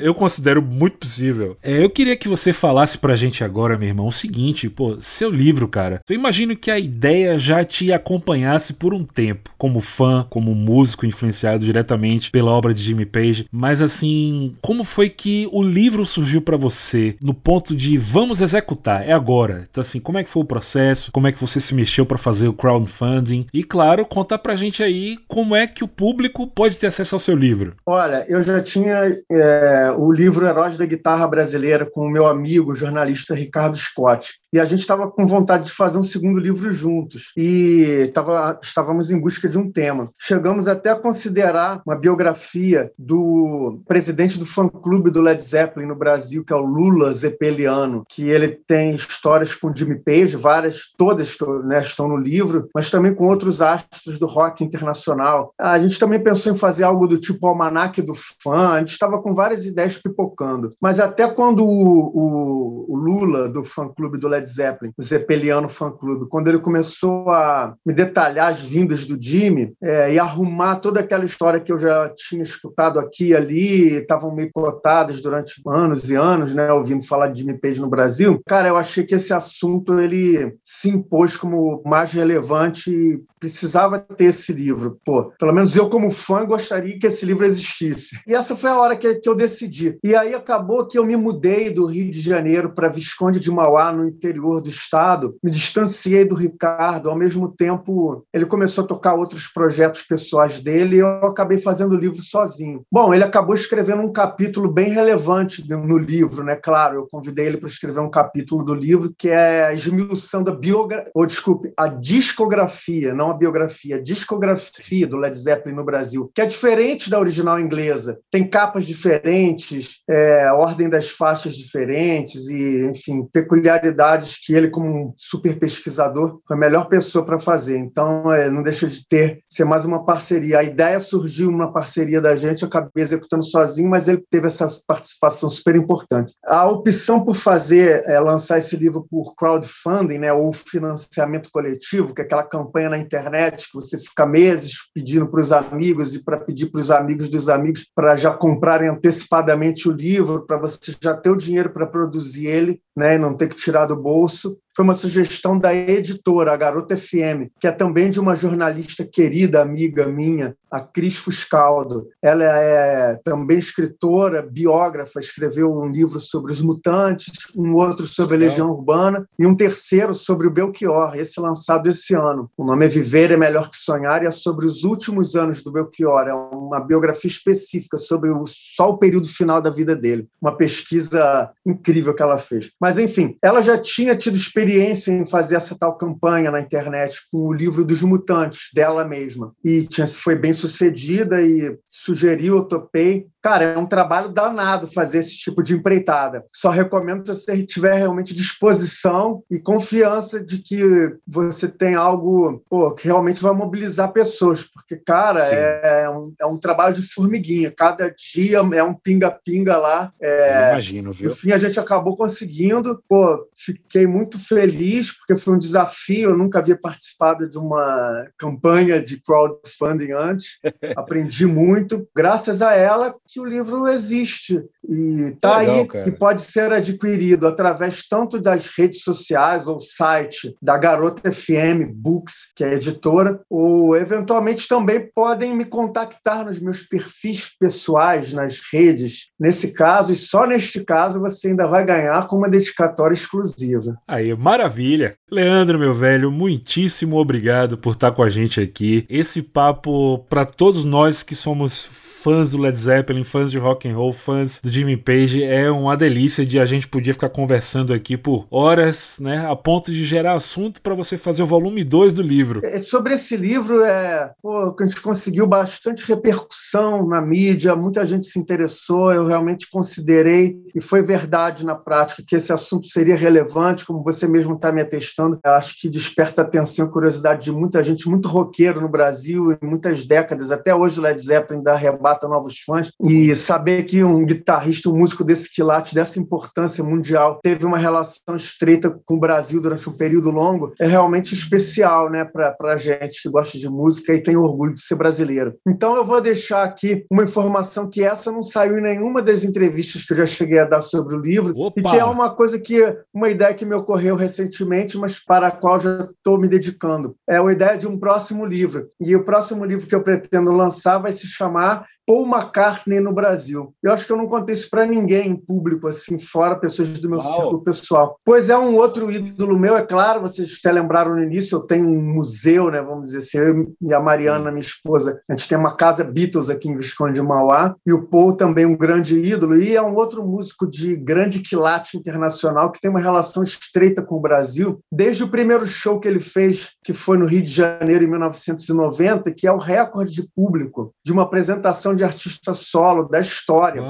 eu 0.00 0.14
considero 0.14 0.62
muito 0.62 0.98
possível. 0.98 1.56
É, 1.62 1.82
eu 1.82 1.90
queria 1.90 2.16
que 2.16 2.28
você 2.28 2.52
falasse 2.52 2.98
pra 2.98 3.16
gente 3.16 3.42
agora, 3.42 3.78
meu 3.78 3.88
irmão, 3.88 4.06
o 4.06 4.12
seguinte, 4.12 4.68
pô, 4.68 4.96
seu 5.00 5.30
livro, 5.30 5.68
cara. 5.68 6.00
Eu 6.08 6.14
imagino 6.14 6.56
que 6.56 6.70
a 6.70 6.78
ideia 6.78 7.38
já 7.38 7.64
te 7.64 7.92
acompanhasse 7.92 8.74
por 8.74 8.92
um 8.92 9.04
tempo, 9.04 9.50
como 9.58 9.80
fã, 9.80 10.26
como 10.28 10.54
músico 10.54 11.06
influenciado 11.06 11.64
diretamente 11.64 12.30
pela 12.30 12.52
obra 12.52 12.74
de 12.74 12.82
Jimmy 12.82 13.06
Page, 13.06 13.46
mas 13.50 13.80
assim, 13.80 14.54
como 14.60 14.84
foi 14.84 15.08
que 15.08 15.48
o 15.52 15.62
livro 15.62 16.04
surgiu 16.04 16.40
para 16.40 16.56
você 16.56 17.16
no 17.22 17.34
ponto 17.34 17.74
de 17.74 17.96
vamos 17.96 18.40
executar, 18.40 19.06
é 19.06 19.12
agora. 19.12 19.66
Então 19.70 19.80
assim, 19.80 20.00
como 20.00 20.18
é 20.18 20.24
que 20.24 20.30
foi 20.30 20.42
o 20.42 20.46
processo? 20.46 21.10
Como 21.12 21.26
é 21.26 21.32
que 21.32 21.40
você 21.40 21.60
se 21.60 21.74
mexeu 21.74 22.04
para 22.04 22.18
fazer 22.18 22.48
o 22.48 22.52
crowdfunding? 22.52 23.46
E 23.52 23.62
claro, 23.62 24.04
contar 24.04 24.38
pra 24.38 24.56
gente 24.56 24.82
aí 24.82 25.18
como 25.28 25.54
é 25.54 25.66
que 25.66 25.84
o 25.84 25.88
público 25.88 26.46
pode 26.46 26.78
ter 26.78 26.88
acesso 26.88 27.14
ao 27.14 27.20
seu 27.20 27.36
livro. 27.36 27.74
Olha, 27.86 28.24
eu 28.28 28.42
já 28.42 28.60
tinha 28.62 29.05
é, 29.30 29.94
o 29.96 30.10
livro 30.10 30.46
Heróis 30.46 30.76
da 30.76 30.86
Guitarra 30.86 31.26
Brasileira 31.26 31.88
com 31.90 32.06
o 32.06 32.10
meu 32.10 32.26
amigo, 32.26 32.72
o 32.72 32.74
jornalista 32.74 33.34
Ricardo 33.34 33.76
Scott. 33.76 34.34
E 34.52 34.60
a 34.60 34.64
gente 34.64 34.80
estava 34.80 35.10
com 35.10 35.26
vontade 35.26 35.64
de 35.64 35.72
fazer 35.72 35.98
um 35.98 36.02
segundo 36.02 36.38
livro 36.38 36.70
juntos. 36.70 37.32
E 37.36 38.10
tava, 38.14 38.58
estávamos 38.62 39.10
em 39.10 39.20
busca 39.20 39.48
de 39.48 39.58
um 39.58 39.70
tema. 39.70 40.10
Chegamos 40.18 40.68
até 40.68 40.90
a 40.90 40.96
considerar 40.96 41.82
uma 41.86 41.98
biografia 41.98 42.90
do 42.98 43.82
presidente 43.86 44.38
do 44.38 44.46
fã-clube 44.46 45.10
do 45.10 45.20
Led 45.20 45.42
Zeppelin 45.42 45.86
no 45.86 45.94
Brasil, 45.94 46.44
que 46.44 46.52
é 46.52 46.56
o 46.56 46.64
Lula 46.64 47.12
Zeppeliano, 47.12 48.04
que 48.08 48.28
ele 48.30 48.48
tem 48.48 48.94
histórias 48.94 49.54
com 49.54 49.74
Jimmy 49.74 49.96
Page, 49.96 50.36
várias, 50.36 50.92
todas 50.96 51.36
né, 51.64 51.80
estão 51.80 52.08
no 52.08 52.16
livro, 52.16 52.68
mas 52.74 52.90
também 52.90 53.14
com 53.14 53.26
outros 53.26 53.60
astros 53.60 54.18
do 54.18 54.26
rock 54.26 54.64
internacional. 54.64 55.52
A 55.58 55.78
gente 55.78 55.98
também 55.98 56.22
pensou 56.22 56.52
em 56.52 56.56
fazer 56.56 56.84
algo 56.84 57.06
do 57.06 57.18
tipo 57.18 57.46
Almanac 57.46 58.00
do 58.02 58.14
Fã, 58.14 58.70
a 58.70 58.78
gente 58.78 58.95
estava 58.96 59.20
com 59.20 59.34
várias 59.34 59.64
ideias 59.64 59.96
pipocando. 59.98 60.70
Mas 60.80 60.98
até 60.98 61.28
quando 61.28 61.64
o, 61.64 61.68
o, 61.68 62.86
o 62.88 62.96
Lula, 62.96 63.48
do 63.48 63.62
fã-clube 63.62 64.18
do 64.18 64.28
Led 64.28 64.48
Zeppelin, 64.48 64.92
o 64.96 65.02
Zeppeliano 65.02 65.68
fã-clube, 65.68 66.28
quando 66.28 66.48
ele 66.48 66.58
começou 66.58 67.30
a 67.30 67.74
me 67.84 67.92
detalhar 67.92 68.50
as 68.50 68.60
vindas 68.60 69.04
do 69.04 69.20
Jimmy 69.20 69.74
é, 69.82 70.14
e 70.14 70.18
arrumar 70.18 70.76
toda 70.76 71.00
aquela 71.00 71.24
história 71.24 71.60
que 71.60 71.72
eu 71.72 71.78
já 71.78 72.12
tinha 72.14 72.42
escutado 72.42 72.98
aqui 72.98 73.28
e 73.28 73.34
ali, 73.34 73.96
estavam 73.96 74.34
meio 74.34 74.50
cotadas 74.52 75.20
durante 75.20 75.60
anos 75.66 76.08
e 76.10 76.14
anos, 76.14 76.54
né, 76.54 76.72
ouvindo 76.72 77.06
falar 77.06 77.28
de 77.28 77.40
Jimmy 77.40 77.58
Page 77.58 77.80
no 77.80 77.88
Brasil, 77.88 78.40
cara, 78.46 78.68
eu 78.68 78.76
achei 78.76 79.04
que 79.04 79.14
esse 79.14 79.32
assunto 79.32 79.98
ele 79.98 80.56
se 80.62 80.88
impôs 80.88 81.36
como 81.36 81.82
mais 81.84 82.12
relevante 82.12 82.90
e 82.90 83.20
precisava 83.38 83.98
ter 83.98 84.24
esse 84.24 84.52
livro. 84.52 84.98
Pô, 85.04 85.32
pelo 85.38 85.52
menos 85.52 85.76
eu 85.76 85.88
como 85.88 86.10
fã 86.10 86.44
gostaria 86.44 86.98
que 86.98 87.06
esse 87.06 87.24
livro 87.26 87.44
existisse. 87.44 88.18
E 88.26 88.34
essa 88.34 88.56
foi 88.56 88.70
a 88.70 88.78
hora 88.78 88.85
que, 88.94 89.14
que 89.16 89.28
eu 89.28 89.34
decidi. 89.34 89.98
E 90.04 90.14
aí 90.14 90.34
acabou 90.34 90.86
que 90.86 90.98
eu 90.98 91.04
me 91.04 91.16
mudei 91.16 91.70
do 91.70 91.86
Rio 91.86 92.10
de 92.10 92.20
Janeiro 92.20 92.72
para 92.72 92.88
Visconde 92.88 93.40
de 93.40 93.50
Mauá, 93.50 93.90
no 93.92 94.06
interior 94.06 94.60
do 94.60 94.68
estado, 94.68 95.36
me 95.42 95.50
distanciei 95.50 96.24
do 96.24 96.34
Ricardo, 96.34 97.08
ao 97.08 97.16
mesmo 97.16 97.48
tempo 97.48 98.24
ele 98.32 98.44
começou 98.46 98.84
a 98.84 98.86
tocar 98.86 99.14
outros 99.14 99.48
projetos 99.48 100.02
pessoais 100.02 100.60
dele 100.60 100.96
e 100.96 100.98
eu 100.98 101.08
acabei 101.26 101.58
fazendo 101.58 101.92
o 101.92 101.98
livro 101.98 102.20
sozinho. 102.20 102.82
Bom, 102.92 103.14
ele 103.14 103.24
acabou 103.24 103.54
escrevendo 103.54 104.02
um 104.02 104.12
capítulo 104.12 104.70
bem 104.70 104.90
relevante 104.90 105.66
no 105.68 105.98
livro, 105.98 106.44
né? 106.44 106.56
Claro, 106.56 106.96
eu 106.96 107.08
convidei 107.10 107.46
ele 107.46 107.56
para 107.56 107.68
escrever 107.68 108.00
um 108.00 108.10
capítulo 108.10 108.64
do 108.64 108.74
livro 108.74 109.14
que 109.16 109.28
é 109.28 109.66
a 109.66 109.72
esmiuçando 109.72 110.50
a 110.50 110.54
biografia, 110.54 111.10
ou 111.14 111.24
desculpe, 111.24 111.72
a 111.76 111.88
discografia, 111.88 113.14
não 113.14 113.30
a 113.30 113.34
biografia, 113.34 113.96
a 113.96 114.02
discografia 114.02 115.06
do 115.06 115.16
Led 115.16 115.36
Zeppelin 115.36 115.76
no 115.76 115.84
Brasil, 115.84 116.30
que 116.34 116.40
é 116.40 116.46
diferente 116.46 117.08
da 117.08 117.18
original 117.18 117.58
inglesa. 117.58 118.18
Tem 118.30 118.48
capas 118.76 118.86
diferentes, 118.86 120.02
é, 120.08 120.52
ordem 120.52 120.88
das 120.88 121.08
faixas 121.08 121.54
diferentes 121.54 122.48
e, 122.48 122.86
enfim, 122.86 123.26
peculiaridades 123.32 124.38
que 124.44 124.54
ele, 124.54 124.68
como 124.68 124.88
um 124.88 125.14
super 125.16 125.58
pesquisador, 125.58 126.40
foi 126.46 126.56
a 126.56 126.60
melhor 126.60 126.88
pessoa 126.88 127.24
para 127.24 127.38
fazer. 127.38 127.78
Então, 127.78 128.30
é, 128.32 128.50
não 128.50 128.62
deixa 128.62 128.86
de 128.86 129.06
ter 129.06 129.40
ser 129.48 129.64
mais 129.64 129.84
uma 129.84 130.04
parceria. 130.04 130.58
A 130.58 130.64
ideia 130.64 130.98
surgiu 130.98 131.50
numa 131.50 131.72
parceria 131.72 132.20
da 132.20 132.36
gente, 132.36 132.62
eu 132.62 132.68
acabei 132.68 133.02
executando 133.02 133.44
sozinho, 133.44 133.88
mas 133.88 134.08
ele 134.08 134.22
teve 134.30 134.46
essa 134.46 134.66
participação 134.86 135.48
super 135.48 135.74
importante. 135.74 136.34
A 136.46 136.68
opção 136.68 137.24
por 137.24 137.34
fazer, 137.34 138.02
é, 138.04 138.20
lançar 138.20 138.58
esse 138.58 138.76
livro 138.76 139.06
por 139.10 139.34
crowdfunding, 139.34 140.18
né, 140.18 140.32
ou 140.32 140.52
financiamento 140.52 141.50
coletivo, 141.50 142.14
que 142.14 142.20
é 142.20 142.24
aquela 142.24 142.42
campanha 142.42 142.90
na 142.90 142.98
internet 142.98 143.68
que 143.70 143.74
você 143.74 143.98
fica 143.98 144.26
meses 144.26 144.74
pedindo 144.94 145.26
para 145.28 145.40
os 145.40 145.52
amigos 145.52 146.14
e 146.14 146.24
para 146.24 146.38
pedir 146.38 146.66
para 146.66 146.80
os 146.80 146.90
amigos 146.90 147.28
dos 147.28 147.48
amigos 147.48 147.86
para 147.94 148.16
já 148.16 148.32
comprarem 148.66 148.88
antecipadamente 148.88 149.88
o 149.88 149.92
livro, 149.92 150.44
para 150.44 150.58
você 150.58 150.92
já 151.00 151.14
ter 151.14 151.30
o 151.30 151.36
dinheiro 151.36 151.70
para 151.70 151.86
produzir 151.86 152.48
ele, 152.48 152.82
né, 152.96 153.16
não 153.16 153.36
ter 153.36 153.48
que 153.48 153.54
tirar 153.54 153.86
do 153.86 153.96
bolso 153.96 154.58
foi 154.76 154.84
uma 154.84 154.92
sugestão 154.92 155.58
da 155.58 155.74
editora, 155.74 156.52
a 156.52 156.56
Garota 156.56 156.94
FM, 156.94 157.48
que 157.58 157.66
é 157.66 157.72
também 157.72 158.10
de 158.10 158.20
uma 158.20 158.36
jornalista 158.36 159.06
querida, 159.06 159.62
amiga 159.62 160.04
minha, 160.06 160.54
a 160.70 160.80
Cris 160.80 161.16
Fuscaldo. 161.16 162.08
Ela 162.22 162.44
é 162.44 163.18
também 163.24 163.56
escritora, 163.56 164.42
biógrafa, 164.42 165.18
escreveu 165.18 165.72
um 165.72 165.88
livro 165.88 166.20
sobre 166.20 166.52
os 166.52 166.60
mutantes, 166.60 167.32
um 167.56 167.72
outro 167.72 168.04
sobre 168.04 168.36
a 168.36 168.38
Legião 168.38 168.68
Urbana 168.68 169.26
e 169.38 169.46
um 169.46 169.56
terceiro 169.56 170.12
sobre 170.12 170.46
o 170.46 170.50
Belchior, 170.50 171.16
esse 171.16 171.40
lançado 171.40 171.88
esse 171.88 172.14
ano. 172.14 172.50
O 172.54 172.64
nome 172.64 172.84
é 172.84 172.88
Viver 172.88 173.30
é 173.30 173.36
Melhor 173.38 173.70
que 173.70 173.78
Sonhar 173.78 174.24
e 174.24 174.26
é 174.26 174.30
sobre 174.30 174.66
os 174.66 174.84
últimos 174.84 175.36
anos 175.36 175.62
do 175.62 175.72
Belchior. 175.72 176.28
É 176.28 176.34
uma 176.34 176.80
biografia 176.80 177.30
específica 177.30 177.96
sobre 177.96 178.28
o, 178.28 178.44
só 178.44 178.90
o 178.90 178.98
período 178.98 179.26
final 179.26 179.62
da 179.62 179.70
vida 179.70 179.96
dele. 179.96 180.28
Uma 180.38 180.54
pesquisa 180.54 181.50
incrível 181.64 182.14
que 182.14 182.22
ela 182.22 182.36
fez. 182.36 182.72
Mas, 182.78 182.98
enfim, 182.98 183.38
ela 183.42 183.62
já 183.62 183.78
tinha 183.78 184.14
tido 184.14 184.36
experiência 184.36 184.65
experiência 184.66 185.12
em 185.12 185.24
fazer 185.24 185.56
essa 185.56 185.78
tal 185.78 185.96
campanha 185.96 186.50
na 186.50 186.60
internet 186.60 187.20
com 187.30 187.38
o 187.38 187.52
livro 187.52 187.84
dos 187.84 188.02
mutantes 188.02 188.70
dela 188.74 189.04
mesma. 189.04 189.54
E 189.64 189.86
tinha, 189.86 190.06
foi 190.06 190.34
bem 190.34 190.52
sucedida 190.52 191.40
e 191.40 191.78
sugeriu, 191.86 192.56
eu 192.56 192.64
topei. 192.64 193.26
Cara, 193.46 193.62
é 193.62 193.78
um 193.78 193.86
trabalho 193.86 194.28
danado 194.28 194.88
fazer 194.88 195.18
esse 195.18 195.36
tipo 195.36 195.62
de 195.62 195.72
empreitada. 195.72 196.44
Só 196.52 196.68
recomendo 196.68 197.24
se 197.24 197.32
você 197.32 197.64
tiver 197.64 197.94
realmente 197.94 198.34
disposição 198.34 199.44
e 199.48 199.60
confiança 199.60 200.44
de 200.44 200.58
que 200.58 200.82
você 201.24 201.68
tem 201.68 201.94
algo 201.94 202.60
pô, 202.68 202.92
que 202.92 203.06
realmente 203.06 203.40
vai 203.40 203.52
mobilizar 203.52 204.10
pessoas. 204.10 204.64
Porque, 204.64 204.96
cara, 204.96 205.40
é, 205.40 206.02
é, 206.02 206.10
um, 206.10 206.34
é 206.40 206.44
um 206.44 206.58
trabalho 206.58 206.92
de 206.92 207.02
formiguinha. 207.02 207.70
Cada 207.70 208.10
dia 208.10 208.58
é 208.74 208.82
um 208.82 208.94
pinga-pinga 208.94 209.76
lá. 209.76 210.12
É, 210.20 210.72
imagino, 210.72 211.12
viu? 211.12 211.28
No 211.28 211.36
fim, 211.36 211.52
a 211.52 211.58
gente 211.58 211.78
acabou 211.78 212.16
conseguindo. 212.16 213.00
Pô, 213.08 213.46
fiquei 213.54 214.08
muito 214.08 214.40
feliz, 214.40 215.16
porque 215.16 215.36
foi 215.40 215.54
um 215.54 215.58
desafio. 215.58 216.30
Eu 216.30 216.36
nunca 216.36 216.58
havia 216.58 216.76
participado 216.76 217.48
de 217.48 217.58
uma 217.58 218.26
campanha 218.36 219.00
de 219.00 219.22
crowdfunding 219.22 220.10
antes. 220.10 220.58
Aprendi 220.96 221.46
muito. 221.46 222.08
Graças 222.12 222.60
a 222.60 222.74
ela, 222.74 223.14
que 223.36 223.40
o 223.40 223.44
livro 223.44 223.86
existe 223.86 224.64
e 224.88 225.32
está 225.34 225.58
aí 225.58 225.86
cara. 225.86 226.08
e 226.08 226.12
pode 226.12 226.40
ser 226.40 226.72
adquirido 226.72 227.46
através 227.46 228.02
tanto 228.08 228.40
das 228.40 228.68
redes 228.68 229.02
sociais 229.02 229.68
ou 229.68 229.78
site 229.78 230.56
da 230.62 230.78
Garota 230.78 231.30
FM 231.30 231.92
Books, 231.92 232.52
que 232.56 232.64
é 232.64 232.68
a 232.68 232.72
editora, 232.72 233.38
ou 233.50 233.94
eventualmente 233.94 234.66
também 234.66 235.10
podem 235.14 235.54
me 235.54 235.66
contactar 235.66 236.46
nos 236.46 236.58
meus 236.58 236.82
perfis 236.82 237.50
pessoais 237.60 238.32
nas 238.32 238.60
redes. 238.72 239.26
Nesse 239.38 239.74
caso, 239.74 240.12
e 240.12 240.16
só 240.16 240.46
neste 240.46 240.82
caso, 240.82 241.20
você 241.20 241.48
ainda 241.48 241.66
vai 241.66 241.84
ganhar 241.84 242.26
com 242.26 242.36
uma 242.36 242.48
dedicatória 242.48 243.12
exclusiva. 243.12 243.98
Aí, 244.08 244.34
maravilha! 244.34 245.14
Leandro, 245.30 245.78
meu 245.78 245.92
velho, 245.92 246.30
muitíssimo 246.30 247.16
obrigado 247.16 247.76
por 247.76 247.92
estar 247.92 248.12
com 248.12 248.22
a 248.22 248.30
gente 248.30 248.62
aqui. 248.62 249.04
Esse 249.10 249.42
papo 249.42 250.20
para 250.30 250.46
todos 250.46 250.84
nós 250.84 251.22
que 251.22 251.34
somos 251.34 252.06
fãs 252.26 252.50
do 252.50 252.58
Led 252.58 252.76
Zeppelin, 252.76 253.22
fãs 253.22 253.52
de 253.52 253.58
rock 253.60 253.88
and 253.88 253.94
roll, 253.94 254.12
fãs 254.12 254.60
do 254.60 254.68
Jimmy 254.68 254.96
Page, 254.96 255.44
é 255.44 255.70
uma 255.70 255.96
delícia 255.96 256.44
de 256.44 256.58
a 256.58 256.66
gente 256.66 256.88
poder 256.88 257.12
ficar 257.12 257.28
conversando 257.28 257.94
aqui 257.94 258.16
por 258.16 258.48
horas, 258.50 259.18
né, 259.20 259.46
a 259.48 259.54
ponto 259.54 259.92
de 259.92 260.04
gerar 260.04 260.32
assunto 260.32 260.82
para 260.82 260.92
você 260.92 261.16
fazer 261.16 261.44
o 261.44 261.46
volume 261.46 261.84
2 261.84 262.14
do 262.14 262.22
livro. 262.22 262.62
É, 262.64 262.78
sobre 262.80 263.14
esse 263.14 263.36
livro, 263.36 263.84
é, 263.84 264.32
pô, 264.42 264.74
a 264.76 264.82
gente 264.82 265.00
conseguiu 265.00 265.46
bastante 265.46 266.04
repercussão 266.04 267.06
na 267.06 267.22
mídia, 267.22 267.76
muita 267.76 268.04
gente 268.04 268.26
se 268.26 268.40
interessou, 268.40 269.12
eu 269.12 269.24
realmente 269.28 269.70
considerei, 269.70 270.56
e 270.74 270.80
foi 270.80 271.02
verdade 271.02 271.64
na 271.64 271.76
prática, 271.76 272.24
que 272.26 272.34
esse 272.34 272.52
assunto 272.52 272.88
seria 272.88 273.14
relevante, 273.14 273.86
como 273.86 274.02
você 274.02 274.26
mesmo 274.26 274.56
está 274.56 274.72
me 274.72 274.82
atestando. 274.82 275.38
Eu 275.44 275.52
acho 275.52 275.80
que 275.80 275.88
desperta 275.88 276.42
atenção 276.42 276.86
e 276.86 276.90
curiosidade 276.90 277.44
de 277.44 277.52
muita 277.52 277.84
gente, 277.84 278.08
muito 278.08 278.26
roqueiro 278.26 278.80
no 278.80 278.88
Brasil, 278.88 279.52
em 279.52 279.64
muitas 279.64 280.04
décadas, 280.04 280.50
até 280.50 280.74
hoje 280.74 280.98
o 280.98 281.02
Led 281.04 281.20
Zeppelin 281.20 281.62
dá 281.62 281.76
rebate 281.76 282.15
novos 282.24 282.60
fãs. 282.60 282.90
E 283.02 283.34
saber 283.34 283.84
que 283.84 284.02
um 284.02 284.24
guitarrista, 284.24 284.88
um 284.88 284.96
músico 284.96 285.24
desse 285.24 285.52
quilate, 285.52 285.94
dessa 285.94 286.18
importância 286.18 286.82
mundial, 286.82 287.40
teve 287.42 287.64
uma 287.64 287.78
relação 287.78 288.34
estreita 288.34 288.98
com 289.04 289.16
o 289.16 289.20
Brasil 289.20 289.60
durante 289.60 289.88
um 289.88 289.96
período 289.96 290.30
longo, 290.30 290.72
é 290.80 290.86
realmente 290.86 291.34
especial 291.34 292.10
né, 292.10 292.24
para 292.24 292.54
a 292.72 292.76
gente 292.76 293.22
que 293.22 293.28
gosta 293.28 293.58
de 293.58 293.68
música 293.68 294.14
e 294.14 294.22
tem 294.22 294.36
orgulho 294.36 294.74
de 294.74 294.80
ser 294.80 294.96
brasileiro. 294.96 295.54
Então 295.66 295.96
eu 295.96 296.04
vou 296.04 296.20
deixar 296.20 296.62
aqui 296.62 297.04
uma 297.10 297.24
informação 297.24 297.88
que 297.88 298.02
essa 298.02 298.30
não 298.30 298.42
saiu 298.42 298.78
em 298.78 298.82
nenhuma 298.82 299.22
das 299.22 299.44
entrevistas 299.44 300.04
que 300.04 300.12
eu 300.12 300.18
já 300.18 300.26
cheguei 300.26 300.58
a 300.58 300.64
dar 300.64 300.80
sobre 300.80 301.14
o 301.14 301.20
livro, 301.20 301.54
Opa. 301.56 301.80
e 301.80 301.82
que 301.82 301.96
é 301.96 302.04
uma 302.04 302.34
coisa 302.34 302.58
que, 302.58 302.80
uma 303.12 303.28
ideia 303.28 303.54
que 303.54 303.64
me 303.64 303.74
ocorreu 303.74 304.16
recentemente, 304.16 304.96
mas 304.96 305.18
para 305.18 305.48
a 305.48 305.50
qual 305.50 305.78
já 305.78 306.08
estou 306.10 306.38
me 306.38 306.48
dedicando. 306.48 307.16
É 307.28 307.38
a 307.38 307.52
ideia 307.52 307.78
de 307.78 307.86
um 307.86 307.98
próximo 307.98 308.44
livro. 308.44 308.88
E 309.00 309.14
o 309.16 309.24
próximo 309.24 309.64
livro 309.64 309.86
que 309.86 309.94
eu 309.94 310.02
pretendo 310.02 310.52
lançar 310.52 310.98
vai 310.98 311.12
se 311.12 311.26
chamar 311.26 311.86
Paul 312.06 312.26
McCartney 312.26 313.00
no 313.00 313.12
Brasil. 313.12 313.74
Eu 313.82 313.92
acho 313.92 314.06
que 314.06 314.12
eu 314.12 314.16
não 314.16 314.28
contei 314.28 314.52
isso 314.52 314.70
para 314.70 314.86
ninguém 314.86 315.30
em 315.30 315.36
público, 315.36 315.88
assim, 315.88 316.18
fora 316.18 316.56
pessoas 316.56 316.98
do 316.98 317.10
meu 317.10 317.18
Uau. 317.18 317.34
círculo 317.34 317.62
pessoal. 317.62 318.18
Pois 318.24 318.48
é, 318.48 318.56
um 318.56 318.76
outro 318.76 319.10
ídolo 319.10 319.58
meu, 319.58 319.76
é 319.76 319.82
claro, 319.82 320.20
vocês 320.20 320.58
até 320.60 320.70
lembraram 320.70 321.16
no 321.16 321.22
início, 321.22 321.56
eu 321.56 321.60
tenho 321.60 321.88
um 321.88 322.00
museu, 322.00 322.70
né, 322.70 322.80
vamos 322.80 323.04
dizer 323.04 323.18
assim, 323.18 323.38
eu 323.38 323.74
e 323.82 323.92
a 323.92 324.00
Mariana, 324.00 324.50
minha 324.50 324.60
esposa, 324.60 325.20
a 325.28 325.32
gente 325.34 325.48
tem 325.48 325.58
uma 325.58 325.74
casa 325.74 326.04
Beatles 326.04 326.48
aqui 326.48 326.68
em 326.68 326.76
Visconde 326.76 327.14
de 327.14 327.22
Mauá, 327.22 327.74
e 327.84 327.92
o 327.92 328.06
Paul 328.06 328.36
também 328.36 328.66
um 328.66 328.76
grande 328.76 329.18
ídolo, 329.18 329.60
e 329.60 329.74
é 329.74 329.82
um 329.82 329.96
outro 329.96 330.24
músico 330.24 330.66
de 330.66 330.94
grande 330.94 331.40
quilate 331.40 331.96
internacional 331.96 332.70
que 332.70 332.80
tem 332.80 332.90
uma 332.90 333.00
relação 333.00 333.42
estreita 333.42 334.02
com 334.02 334.16
o 334.16 334.20
Brasil, 334.20 334.78
desde 334.92 335.24
o 335.24 335.28
primeiro 335.28 335.66
show 335.66 335.98
que 335.98 336.06
ele 336.06 336.20
fez, 336.20 336.70
que 336.84 336.92
foi 336.92 337.18
no 337.18 337.26
Rio 337.26 337.42
de 337.42 337.50
Janeiro 337.50 338.04
em 338.04 338.10
1990, 338.10 339.32
que 339.32 339.46
é 339.46 339.52
o 339.52 339.58
recorde 339.58 340.12
de 340.12 340.28
público 340.34 340.92
de 341.04 341.12
uma 341.12 341.22
apresentação 341.22 341.95
de 341.96 342.04
artista 342.04 342.54
solo 342.54 343.04
da 343.04 343.18
história. 343.18 343.82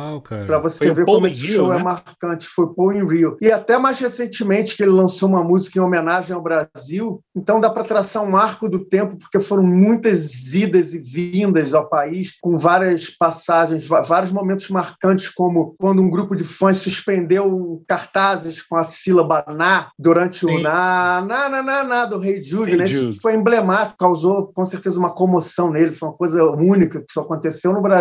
Para 0.47 0.59
você 0.59 0.93
ver 0.93 1.05
como 1.05 1.27
esse 1.27 1.37
show 1.37 1.73
é 1.73 1.77
né? 1.77 1.81
é 1.81 1.85
marcante. 1.85 2.47
Foi 2.47 2.73
Paul 2.75 2.93
in 2.93 3.07
Rio. 3.07 3.37
E 3.41 3.51
até 3.51 3.79
mais 3.79 3.99
recentemente 3.99 4.77
que 4.77 4.83
ele 4.83 4.93
lançou 4.93 5.29
uma 5.29 5.43
música 5.43 5.79
em 5.79 5.83
homenagem 5.83 6.35
ao 6.35 6.43
Brasil. 6.43 7.21
Então 7.35 7.61
dá 7.61 7.71
para 7.71 7.85
traçar 7.85 8.23
um 8.23 8.37
arco 8.37 8.69
do 8.69 8.85
tempo, 8.85 9.17
porque 9.17 9.41
foram 9.41 9.63
muitas 9.63 10.55
idas 10.55 10.95
e 10.95 10.99
vindas 10.99 11.75
ao 11.75 11.89
país, 11.89 12.33
com 12.41 12.57
várias 12.57 13.11
passagens, 13.11 13.87
vários 13.87 14.33
momentos 14.33 14.69
marcantes, 14.71 15.29
como 15.29 15.75
quando 15.79 16.03
um 16.03 16.11
grupo 16.11 16.35
de 16.35 16.45
fãs 16.45 16.79
suspendeu 16.79 17.83
cartazes 17.89 18.63
com 18.63 18.77
a 18.77 18.85
sílaba 18.85 19.45
na 19.55 19.91
durante 19.99 20.47
Sim. 20.47 20.57
o 20.57 20.63
na, 20.63 21.25
na, 21.27 21.49
na, 21.49 21.63
na, 21.63 21.85
na 21.85 22.07
do 22.07 22.19
Rei 22.19 22.43
Jude, 22.43 22.77
né? 22.77 22.87
Isso 22.87 23.21
foi 23.21 23.35
emblemático, 23.35 23.99
causou 23.99 24.53
com 24.53 24.65
certeza 24.65 24.99
uma 24.99 25.11
comoção 25.11 25.71
nele, 25.71 25.93
foi 25.93 26.09
uma 26.09 26.17
coisa 26.17 26.45
única 26.45 27.01
que 27.01 27.13
só 27.13 27.23
aconteceu 27.23 27.73
no 27.73 27.83
Brasil. 27.83 27.96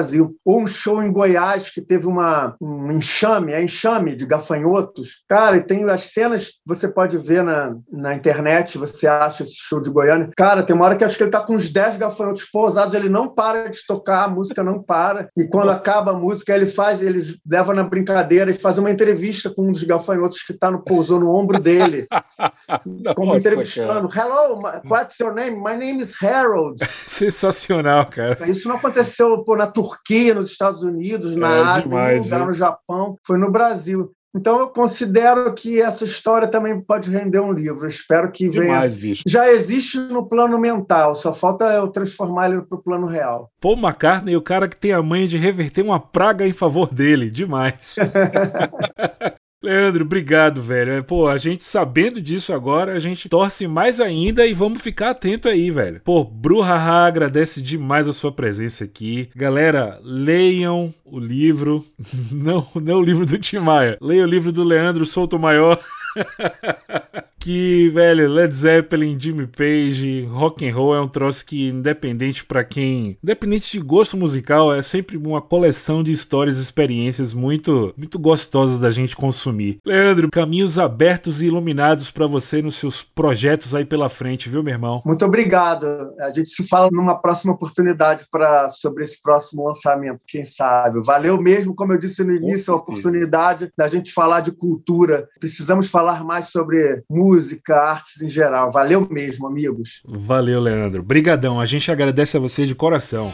Ou 0.45 0.61
um 0.61 0.67
show 0.67 1.01
em 1.01 1.11
Goiás 1.11 1.69
que 1.69 1.81
teve 1.81 2.07
uma, 2.07 2.55
um 2.61 2.91
enxame, 2.91 3.53
é 3.53 3.61
enxame 3.61 4.15
de 4.15 4.25
gafanhotos. 4.25 5.23
Cara, 5.27 5.57
e 5.57 5.61
tem 5.61 5.83
as 5.89 6.03
cenas, 6.13 6.53
você 6.65 6.87
pode 6.93 7.17
ver 7.17 7.43
na, 7.43 7.75
na 7.91 8.13
internet, 8.13 8.77
você 8.77 9.07
acha 9.07 9.43
esse 9.43 9.55
show 9.55 9.81
de 9.81 9.89
Goiânia. 9.89 10.29
Cara, 10.35 10.63
tem 10.63 10.75
uma 10.75 10.85
hora 10.85 10.95
que 10.95 11.03
acho 11.03 11.17
que 11.17 11.23
ele 11.23 11.31
tá 11.31 11.41
com 11.41 11.53
uns 11.55 11.69
10 11.69 11.97
gafanhotos 11.97 12.45
pousados, 12.45 12.93
ele 12.93 13.09
não 13.09 13.33
para 13.33 13.69
de 13.69 13.79
tocar, 13.87 14.25
a 14.25 14.27
música 14.27 14.63
não 14.63 14.81
para. 14.81 15.29
E 15.37 15.47
quando 15.47 15.67
Nossa. 15.67 15.79
acaba 15.79 16.11
a 16.11 16.17
música, 16.17 16.53
ele 16.53 16.65
faz, 16.65 17.01
ele 17.01 17.21
leva 17.49 17.73
na 17.73 17.83
brincadeira 17.83 18.49
e 18.51 18.53
faz 18.53 18.77
uma 18.77 18.91
entrevista 18.91 19.49
com 19.49 19.67
um 19.67 19.71
dos 19.71 19.83
gafanhotos 19.83 20.41
que 20.41 20.53
tá 20.53 20.71
no, 20.71 20.83
pousou 20.83 21.19
no 21.19 21.33
ombro 21.33 21.59
dele. 21.59 22.07
como 23.15 23.35
entrevistando. 23.35 24.09
Cara. 24.09 24.27
Hello, 24.27 24.61
what's 24.89 25.19
your 25.19 25.33
name? 25.33 25.57
My 25.57 25.75
name 25.75 26.01
is 26.01 26.15
Harold. 26.21 26.79
Sensacional, 27.07 28.05
cara. 28.07 28.49
Isso 28.49 28.67
não 28.67 28.75
aconteceu 28.75 29.43
pô, 29.43 29.55
na 29.55 29.67
Turquia, 29.85 30.33
nos 30.33 30.49
Estados 30.49 30.83
Unidos, 30.83 31.35
na 31.35 31.53
é, 31.53 31.61
Ásia, 31.61 31.81
demais, 31.83 32.29
no 32.29 32.53
Japão, 32.53 33.17
foi 33.25 33.37
no 33.37 33.51
Brasil. 33.51 34.11
Então 34.35 34.59
eu 34.59 34.67
considero 34.67 35.53
que 35.53 35.81
essa 35.81 36.03
história 36.03 36.45
também 36.45 36.81
pode 36.81 37.09
render 37.09 37.39
um 37.39 37.53
livro. 37.53 37.87
espero 37.87 38.29
que 38.29 38.49
Demais, 38.49 38.95
venha. 38.95 39.13
Bicho. 39.13 39.23
Já 39.25 39.49
existe 39.49 39.97
no 39.97 40.27
plano 40.27 40.59
mental, 40.59 41.15
só 41.15 41.31
falta 41.31 41.65
eu 41.73 41.87
transformar 41.87 42.51
ele 42.51 42.61
para 42.61 42.77
o 42.77 42.81
plano 42.83 43.07
real. 43.07 43.49
Paul 43.61 43.77
McCartney, 43.77 44.35
o 44.35 44.41
cara 44.41 44.67
que 44.67 44.75
tem 44.75 44.91
a 44.91 45.01
mãe 45.01 45.25
de 45.25 45.37
reverter 45.37 45.83
uma 45.83 45.99
praga 45.99 46.45
em 46.45 46.51
favor 46.51 46.93
dele. 46.93 47.29
Demais. 47.29 47.95
Leandro, 49.65 50.05
obrigado, 50.05 50.61
velho. 50.61 50.93
É, 50.93 51.01
pô, 51.01 51.27
a 51.27 51.37
gente 51.37 51.65
sabendo 51.65 52.21
disso 52.21 52.53
agora, 52.53 52.93
a 52.93 52.99
gente 52.99 53.27
torce 53.27 53.67
mais 53.67 53.99
ainda 53.99 54.45
e 54.45 54.53
vamos 54.53 54.81
ficar 54.81 55.09
atento 55.09 55.49
aí, 55.49 55.71
velho. 55.71 56.01
Pô, 56.03 56.23
Bruhaha 56.23 57.07
agradece 57.07 57.61
demais 57.61 58.07
a 58.07 58.13
sua 58.13 58.31
presença 58.31 58.83
aqui. 58.83 59.29
Galera, 59.35 59.99
leiam 60.03 60.93
o 61.03 61.19
livro. 61.19 61.83
Não, 62.31 62.67
não 62.75 62.99
o 62.99 63.03
livro 63.03 63.25
do 63.25 63.37
Tim 63.37 63.59
Maia. 63.59 63.97
Leiam 64.01 64.25
o 64.25 64.29
livro 64.29 64.51
do 64.51 64.63
Leandro 64.63 65.05
Souto 65.05 65.39
Maior. 65.39 65.79
que, 67.45 67.89
velho, 67.89 68.27
Led 68.27 68.51
Zeppelin, 68.51 69.19
Jimmy 69.19 69.45
Page, 69.45 70.25
rock 70.31 70.67
and 70.67 70.73
roll 70.73 70.95
é 70.95 70.99
um 70.99 71.07
troço 71.07 71.45
que, 71.45 71.69
independente 71.69 72.43
para 72.43 72.63
quem, 72.63 73.19
independente 73.23 73.71
de 73.71 73.79
gosto 73.79 74.17
musical, 74.17 74.73
é 74.73 74.81
sempre 74.81 75.15
uma 75.15 75.39
coleção 75.39 76.01
de 76.01 76.11
histórias 76.11 76.57
e 76.57 76.63
experiências 76.63 77.35
muito, 77.35 77.93
muito 77.95 78.17
gostosas 78.17 78.79
da 78.79 78.89
gente 78.89 79.15
consumir. 79.15 79.77
Leandro, 79.85 80.31
caminhos 80.31 80.79
abertos 80.79 81.39
e 81.39 81.45
iluminados 81.45 82.09
para 82.09 82.25
você 82.25 82.63
nos 82.63 82.77
seus 82.77 83.03
projetos 83.03 83.75
aí 83.75 83.85
pela 83.85 84.09
frente, 84.09 84.49
viu, 84.49 84.63
meu 84.63 84.73
irmão? 84.73 85.03
Muito 85.05 85.23
obrigado. 85.23 85.85
A 86.21 86.31
gente 86.31 86.49
se 86.49 86.67
fala 86.67 86.89
numa 86.91 87.13
próxima 87.13 87.53
oportunidade 87.53 88.25
para 88.31 88.67
sobre 88.69 89.03
esse 89.03 89.21
próximo 89.21 89.67
lançamento, 89.67 90.25
quem 90.27 90.43
sabe. 90.43 90.99
Valeu 91.05 91.39
mesmo, 91.39 91.75
como 91.75 91.93
eu 91.93 91.99
disse 91.99 92.23
no 92.23 92.33
início, 92.33 92.73
a 92.73 92.77
oportunidade 92.77 93.71
da 93.77 93.87
gente 93.87 94.11
falar 94.11 94.39
de 94.39 94.51
cultura. 94.51 95.29
Precisamos 95.39 95.87
falar 95.87 96.23
mais 96.23 96.47
sobre 96.47 97.03
música 97.07 97.34
música, 97.35 97.75
artes 97.75 98.21
em 98.21 98.29
geral. 98.29 98.71
Valeu 98.71 99.05
mesmo, 99.09 99.45
amigos. 99.45 100.01
Valeu, 100.05 100.59
Leandro. 100.61 101.03
Brigadão. 101.03 101.59
A 101.59 101.65
gente 101.65 101.91
agradece 101.91 102.37
a 102.37 102.39
você 102.39 102.65
de 102.65 102.73
coração. 102.73 103.33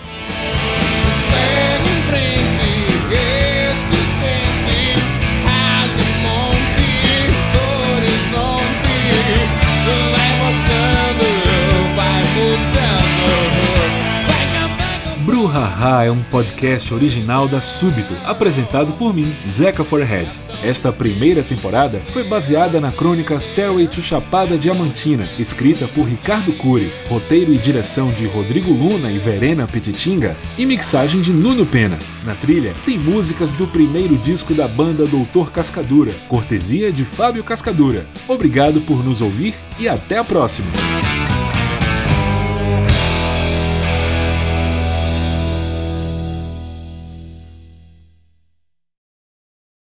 Haha 15.82 16.04
é 16.04 16.12
um 16.12 16.22
podcast 16.22 16.94
original 16.94 17.48
da 17.48 17.60
Súbito, 17.60 18.14
apresentado 18.24 18.92
por 19.00 19.16
mim, 19.16 19.26
Zeca 19.50 19.84
Forehead. 19.84 20.30
Esta 20.64 20.94
primeira 20.94 21.42
temporada 21.42 22.00
foi 22.14 22.24
baseada 22.24 22.80
na 22.80 22.92
crônica 22.92 23.40
Stairway 23.40 23.88
to 23.88 24.00
Chapada 24.00 24.60
Diamantina, 24.60 25.28
escrita 25.40 25.88
por 25.88 26.04
Ricardo 26.04 26.54
Cury, 26.54 26.94
roteiro 27.10 27.52
e 27.52 27.58
direção 27.58 28.10
de 28.10 28.28
Rodrigo 28.28 28.72
Luna 28.72 29.12
e 29.12 29.18
Verena 29.18 29.66
Petitinga 29.66 30.38
e 30.56 30.68
mixagem 30.68 31.20
de 31.20 31.34
Nuno 31.34 31.66
Pena. 31.66 31.98
Na 32.24 32.36
trilha 32.36 32.76
tem 32.86 33.00
músicas 33.00 33.52
do 33.52 33.66
primeiro 33.66 34.16
disco 34.18 34.54
da 34.54 34.68
banda 34.68 35.08
Doutor 35.08 35.52
Cascadura, 35.52 36.12
cortesia 36.28 36.92
de 36.92 37.04
Fábio 37.04 37.44
Cascadura. 37.44 38.06
Obrigado 38.28 38.82
por 38.82 39.04
nos 39.04 39.20
ouvir 39.20 39.56
e 39.80 39.90
até 39.90 40.20
a 40.20 40.24
próxima! 40.24 40.70